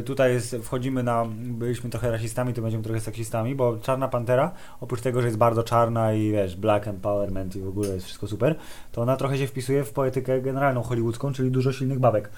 [0.05, 5.01] tutaj jest, wchodzimy na, byliśmy trochę rasistami, to będziemy trochę seksistami, bo Czarna Pantera, oprócz
[5.01, 8.55] tego, że jest bardzo czarna i wiesz, black empowerment i w ogóle jest wszystko super,
[8.91, 12.29] to ona trochę się wpisuje w poetykę generalną hollywoodzką, czyli dużo silnych babek.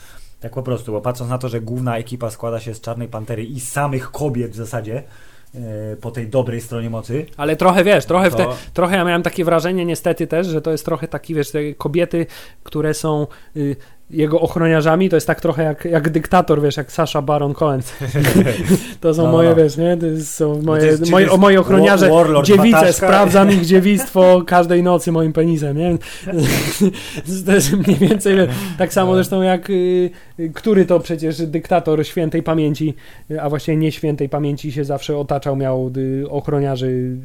[0.42, 3.44] Tak po prostu, bo patrząc na to, że główna ekipa składa się z Czarnej Pantery
[3.44, 5.04] i samych kobiet w zasadzie,
[5.56, 9.04] e, po tej dobrej stronie mocy, Ale trochę wiesz, trochę, w te, to trochę ja
[9.04, 12.26] miałem takie wrażenie niestety też, że to jest trochę taki, wiesz, te kobiety,
[12.64, 13.76] które są y,
[14.14, 17.82] jego ochroniarzami, to jest tak trochę jak, jak dyktator, wiesz, jak Sasha Baron Cohen.
[19.02, 19.56] to są No, no, moje, no.
[19.56, 19.98] wiesz, nie?
[19.98, 23.08] To są to moje, jest- czy moje, to jest moje ochroniarze, wa- warlord, dziewice, wataszka?
[23.08, 25.98] sprawdzam ich dziewictwo każdej nocy moim penisem, nie?
[27.46, 28.38] to jest mniej więcej,
[28.78, 30.10] tak samo zresztą jak, y,
[30.40, 32.94] y, który to przecież dyktator świętej pamięci,
[33.42, 37.18] a właściwie nie świętej pamięci się zawsze otaczał, miał y, ochroniarzy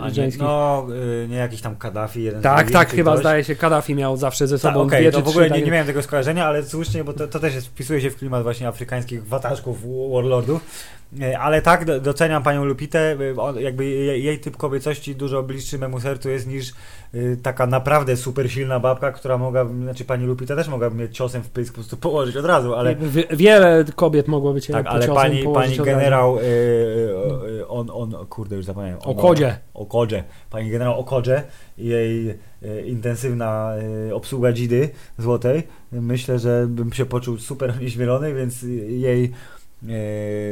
[0.00, 0.42] a nie, żeńskich.
[0.42, 0.86] no,
[1.28, 3.20] nie jakiś tam Kaddafi, jeden Tak, tak, chyba ktoś.
[3.20, 5.86] zdaje się, Kaddafi miał zawsze ze sobą dwie to czy w ogóle nie, nie miałem
[5.86, 9.26] tego skojarzenia, ale słusznie, bo to, to też jest, wpisuje się w klimat właśnie afrykańskich
[9.26, 9.78] wataszków,
[10.12, 10.64] warlordów.
[11.20, 13.16] E, Ale tak, do- doceniam panią Lupitę,
[13.56, 16.72] e, jakby jej, typ kobiecości dużo bliższy memu sercu jest niż
[17.14, 21.42] y, taka naprawdę super silna babka, która mogłaby, znaczy pani Lupita też mogłaby mieć ciosem
[21.42, 25.08] w pysk po prostu położyć od razu, ale Wie- Wiele kobiet mogłoby cię tak, ale
[25.08, 28.98] pani, pani generał y, on, on, kurde już zapomniałem.
[29.04, 29.58] On- Okodzie.
[29.74, 30.24] Okodzie.
[30.50, 31.42] Pani generał Okodzie
[31.78, 32.38] i jej
[32.86, 33.74] intensywna
[34.12, 34.88] obsługa dzidy
[35.18, 35.62] złotej.
[35.92, 39.32] Myślę, że bym się poczuł super onieśmielony, więc jej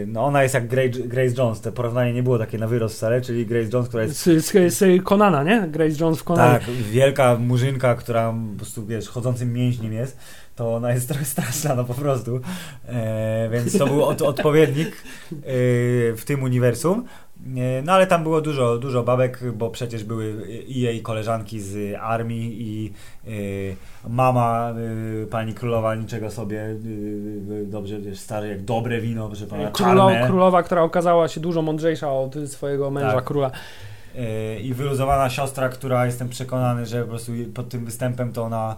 [0.07, 0.67] no ona jest jak
[1.09, 1.61] Grace, Jones.
[1.61, 4.75] To porównanie nie było takie na wyrost wcale, czyli Grace Jones, która jest Z, z,
[4.75, 5.69] z Conana, nie?
[5.69, 6.59] Grace Jones w Conanie.
[6.59, 10.19] tak, wielka murzynka, która po prostu, wiesz, chodzącym mięśniem jest,
[10.57, 12.41] to ona jest trochę straszna, no po prostu.
[12.89, 14.89] E, więc to był od, odpowiednik
[15.33, 15.43] e,
[16.17, 17.05] w tym uniwersum.
[17.83, 22.57] No ale tam było dużo, dużo babek, bo przecież były i jej koleżanki z armii
[22.61, 22.93] i
[23.27, 23.31] e,
[24.11, 24.75] mama
[25.23, 26.75] e, pani królowa niczego sobie, e,
[27.65, 32.13] dobrze, wiesz, stare jak dobre wino, proszę pana, Królo, królowa, która okazała się dużo mądrzejsza
[32.13, 33.25] od swojego męża Tak.
[33.25, 33.51] króla.
[34.63, 38.77] I wyluzowana siostra, która jestem przekonany, że po prostu pod tym występem to ona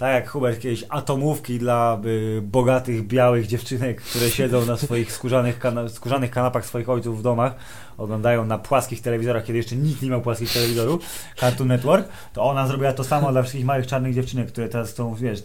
[0.00, 5.58] tak jak Hubert kiedyś atomówki dla yy, bogatych, białych dziewczynek, które siedzą na swoich skórzanych,
[5.58, 7.54] kana- skórzanych kanapach swoich ojców w domach,
[7.98, 11.04] oglądają na płaskich telewizorach, kiedy jeszcze nikt nie miał płaskich telewizorów,
[11.36, 15.42] Cartoon Network, to ona zrobiła to samo dla wszystkich małych czarnych dziewczynek, które teraz wiesz,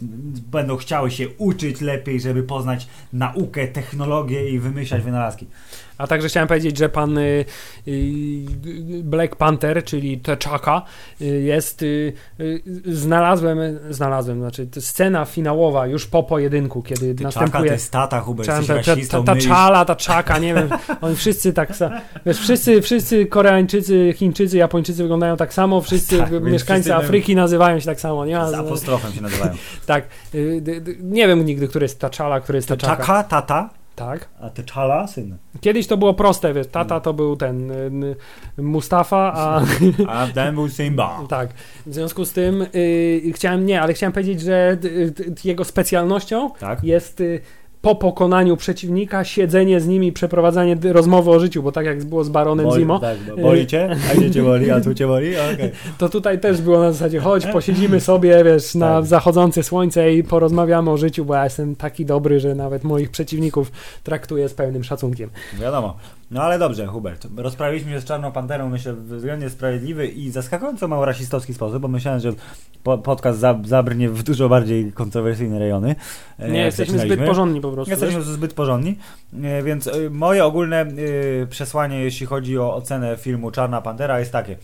[0.50, 5.46] będą chciały się uczyć lepiej, żeby poznać naukę, technologię i wymyślać wynalazki.
[5.98, 7.44] A także chciałem powiedzieć, że pan y,
[7.88, 8.44] y,
[9.02, 10.82] Black Panther, czyli T'Chaka,
[11.20, 11.82] y, jest.
[11.82, 13.58] Y, y, znalazłem,
[13.90, 17.72] znalazłem, znaczy to scena finałowa już po pojedynku, kiedy Ty czaka, następuje.
[17.72, 20.68] ty stata, Hubert, Ta, ta, ta, ta, czala, ta czaka, nie wiem,
[21.00, 26.30] oni wszyscy tak samo, wiesz, wszyscy, wszyscy Koreańczycy, Chińczycy, Japończycy wyglądają tak samo, wszyscy Tak,
[26.42, 29.52] mieszkańcy wszyscy Afryki nazywają się tak samo, nie Z apostrofem się nazywają.
[29.86, 32.96] tak, y, d- d- nie wiem nigdy, który jest ta czala, który jest ta czaka.
[32.96, 34.28] Czaka, tata, Tak.
[34.40, 35.36] a T'Challa syn.
[35.60, 38.16] Kiedyś to było proste, wiesz, tata to był ten y,
[38.58, 39.60] Mustafa, a
[40.08, 41.20] A ten był Simba.
[41.28, 41.50] tak.
[41.86, 46.84] W związku z tym y, chciałem, nie, ale chciałem powiedzieć, że y, jego specjalnością Tak?
[46.84, 47.40] jest y,
[47.86, 52.28] po pokonaniu przeciwnika siedzenie z nimi, przeprowadzanie rozmowy o życiu, bo tak jak było z
[52.28, 53.96] Baronem Boli, Zimo, tak, bo- boli cię?
[54.12, 54.70] A gdzie cię boli?
[54.70, 55.30] A tu cię boli?
[55.54, 55.70] Okej.
[55.98, 59.06] to tutaj też było na zasadzie chodź, posiedzimy sobie, wiesz, na Tak.
[59.06, 63.72] zachodzące słońce i porozmawiamy o życiu, bo ja jestem taki dobry, że nawet moich przeciwników
[64.02, 65.30] traktuję z pełnym szacunkiem.
[65.60, 65.96] Wiadomo.
[66.30, 67.26] No ale dobrze, Hubert.
[67.36, 71.88] Rozprawiliśmy się z Czarną Panterą, myślę, w względnie sprawiedliwy i zaskakująco mało rasistowski sposób, bo
[71.88, 72.32] myślałem, że
[72.82, 75.94] po, podcast za, zabrnie w dużo bardziej kontrowersyjne rejony.
[76.38, 77.90] e, Nie jesteśmy zbyt porządni po prostu.
[77.90, 78.28] Jesteśmy wiesz?
[78.28, 78.98] zbyt porządni,
[79.42, 80.86] e, więc e, moje ogólne
[81.50, 84.56] przesłanie, jeśli chodzi o ocenę filmu Czarna Pantera jest takie.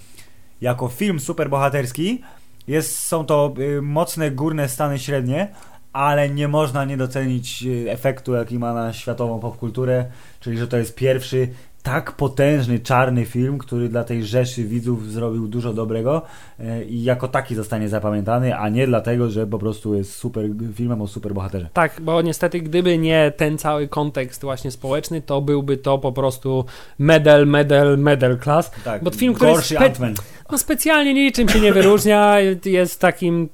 [0.61, 2.23] Jako film superbohaterski
[2.69, 5.49] jest, są to mocne górne stany średnie,
[5.93, 10.05] ale nie można nie docenić e, efektu, jaki ma na światową popkulturę,
[10.41, 11.49] czyli że to jest pierwszy
[11.83, 16.23] tak potężny czarny film, który dla tej rzeszy widzów zrobił dużo dobrego
[16.61, 21.03] e, i jako taki zostanie zapamiętany, a nie dlatego, że po prostu jest super filmem
[21.03, 21.69] o superbohaterze.
[21.73, 26.65] Tak, bo niestety gdyby nie ten cały kontekst właśnie społeczny, to byłby to po prostu
[26.99, 28.71] medal, medal, medal class.
[28.85, 30.23] Tak, Bo film, który jest gorszy spe-.
[30.53, 33.49] No specjalnie niczym się nie wyróżnia, jest takim...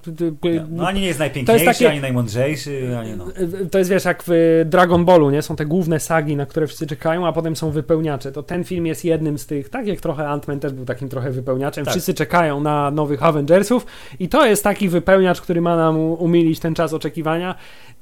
[0.71, 3.27] No ani nie jest najpiękniejszy, jest takie- ani najmądrzejszy, ani no.
[3.71, 5.43] To jest wiesz, jak w Dragon Ballu, nie?
[5.43, 7.71] Są te główne sagi, na które wszyscy czekają, a potem są
[8.19, 8.33] wypełniacze.
[8.33, 11.31] To ten film jest jednym z tych, tak jak trochę Ant-Man też był takim trochę
[11.31, 11.85] wypełniaczem.
[11.85, 11.93] Tak.
[11.93, 13.87] Wszyscy czekają na nowych Avengersów
[14.19, 17.55] i to jest taki wypełniacz, który ma nam umilić ten czas oczekiwania.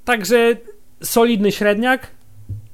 [0.05, 0.57] Także
[1.03, 2.07] solidny średniak,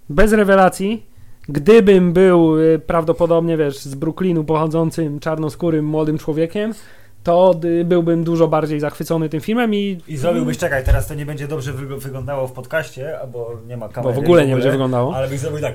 [0.08, 1.06] bez rewelacji.
[1.48, 6.74] Gdybym był y, prawdopodobnie, wiesz, z Brooklynu pochodzącym czarnoskórym młodym człowiekiem,
[7.22, 11.26] to y, byłbym dużo bardziej zachwycony tym filmem i I zrobiłbyś, czekaj, teraz to nie
[11.26, 14.14] będzie dobrze wyg- wyglądało w podcaście, bo nie ma bo kamery.
[14.14, 15.14] w ogóle nie będzie wyglądało.
[15.16, 15.74] Ale byś zrobił tak.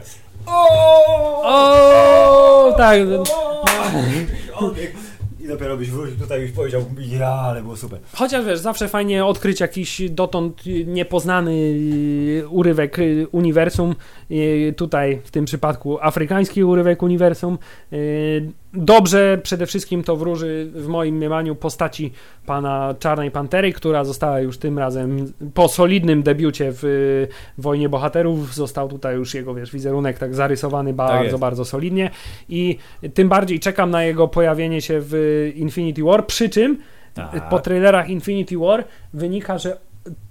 [1.44, 3.00] O, tak.
[5.40, 8.00] I dopiero byś wrócił tutaj i powiedział, ja, ale było super.
[8.14, 13.96] Chociaż wiesz, zawsze fajnie odkryć jakiś dotąd niepoznany y, urywek y, uniwersum.
[14.78, 17.58] Tutaj w tym przypadku afrykański urywek uniwersum.
[18.80, 22.12] Dobrze przede wszystkim to wróży w moim mniemaniu postaci
[22.46, 26.84] pana Czarnej Pantery, która została już tym razem po solidnym debiucie w
[27.58, 28.56] Wojnie Bohaterów.
[28.56, 31.38] Został tutaj już jego wiesz, wizerunek tak zarysowany bardzo, jest.
[31.38, 32.10] bardzo solidnie.
[32.50, 32.78] I
[33.14, 36.26] tym bardziej czekam na jego pojawienie się w Infinity War.
[36.26, 36.78] Przy czym
[37.14, 37.50] Tak.
[37.50, 39.78] po trailerach Infinity War wynika, że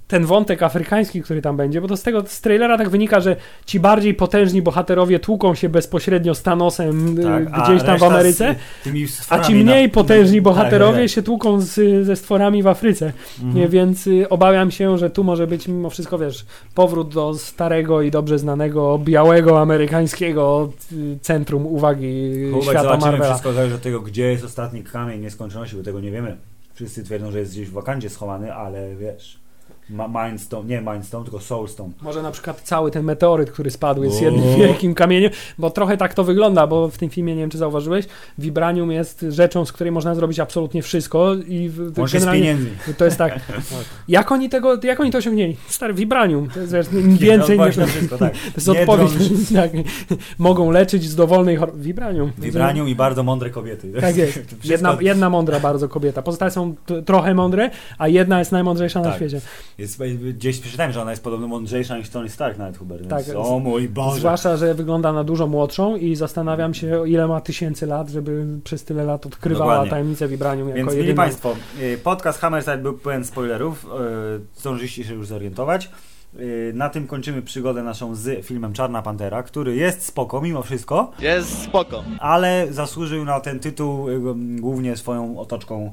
[0.09, 3.37] ten wątek afrykański, który tam będzie, bo to z tego z trailera tak wynika, że
[3.67, 8.55] ci bardziej potężni bohaterowie tłuką się bezpośrednio z Thanosem Tak, gdzieś tam w Ameryce,
[9.29, 13.13] a ci mniej potężni Tak, bohaterowie tak, się tłuką z, ze stworami w Afryce.
[13.43, 13.71] Mhm.
[13.71, 18.11] Więc y, obawiam się, że tu może być mimo wszystko, wiesz, powrót do starego i
[18.11, 23.31] dobrze znanego białego amerykańskiego y, centrum uwagi Hubert, świata Marvela.
[23.31, 26.37] wszystko zależy od tego, gdzie jest ostatni kamień nieskończoności, bo tego nie wiemy.
[26.75, 29.39] Wszyscy twierdzą, że jest gdzieś w Wakandzie schowany, ale wiesz,
[29.91, 31.91] Mindstone, nie Mindstone, tylko Soulstone.
[32.03, 34.25] Może na przykład cały ten meteoryt, który spadł jest O.
[34.25, 37.59] jednym wielkim kamieniem, bo trochę tak to wygląda, bo w tym filmie, nie wiem czy
[37.59, 38.07] zauważyłeś,
[38.39, 42.57] Vibranium jest rzeczą, z której można zrobić absolutnie wszystko i z generalnie
[42.99, 43.41] to jest tak,
[44.09, 45.57] jak oni tego, jak oni to osiągnęli?
[45.69, 47.77] Stary, Vibranium, to jest wiesz, więcej no, niż...
[47.77, 48.33] na wszystko, tak.
[48.33, 49.13] To jest Nie odpowiedź,
[49.55, 49.71] tak,
[50.39, 51.83] mogą leczyć z dowolnej choroby.
[51.83, 52.33] Vibranium.
[52.39, 53.93] Vibranium i bardzo mądre kobiety.
[54.01, 54.65] Tak jest.
[54.65, 56.23] Jedna, jedna mądra bardzo kobieta.
[56.23, 56.75] Pozostałe są
[57.05, 59.17] trochę mądre, a jedna jest najmądrzejsza na Tak.
[59.17, 59.41] świecie.
[59.79, 60.03] Jest,
[60.35, 63.01] gdzieś przeczytałem, że ona jest podobno mądrzejsza niż Tony Stark nawet, Hubert.
[63.01, 63.37] Więc, Tak.
[63.37, 64.19] o mój Boże.
[64.19, 68.85] Zwłaszcza, że wygląda na dużo młodszą i zastanawiam się, ile ma tysięcy lat, żeby przez
[68.85, 69.91] tyle lat odkrywała Dokładnie.
[69.91, 71.23] tajemnicę Vibranium jako Więc mili jedyna.
[71.23, 75.91] Państwo, y, podcast Hammerside był pełen spoilerów, y, zdążyliście się już zorientować.
[76.41, 81.11] Y, Na tym kończymy przygodę naszą z filmem Czarna Pantera, który jest spoko mimo wszystko,
[81.21, 82.05] Jest spoko.
[82.21, 84.21] ale zasłużył na ten tytuł y,
[84.61, 85.93] głównie swoją otoczką y,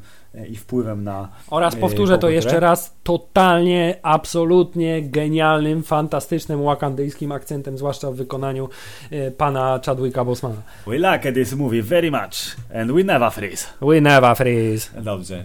[0.49, 7.77] i wpływem na Oraz Yy, powtórzę to jeszcze raz, totalnie, absolutnie genialnym, fantastycznym, wakandyjskim akcentem,
[7.77, 8.69] zwłaszcza w wykonaniu
[9.11, 10.61] e, pana Chadwicka Bosmana.
[10.87, 13.67] We like this movie very much and we never freeze.
[13.81, 15.01] We never freeze.
[15.01, 15.43] Dobrze.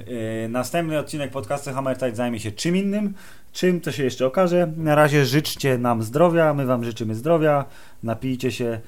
[0.48, 3.14] Następny odcinek podcastu Hammertide zajmie się czym innym.
[3.52, 4.72] Czym to się jeszcze okaże.
[4.76, 7.64] Na razie życzcie nam zdrowia, my wam życzymy zdrowia.
[8.02, 8.80] Napijcie się,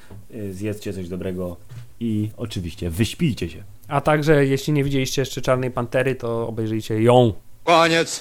[0.51, 1.57] zjedzcie coś dobrego
[2.01, 3.63] i oczywiście wyśpijcie się.
[3.91, 7.33] A także, jeśli nie widzieliście jeszcze Czarnej Pantery, to obejrzyjcie ją.
[7.65, 8.19] Koniec.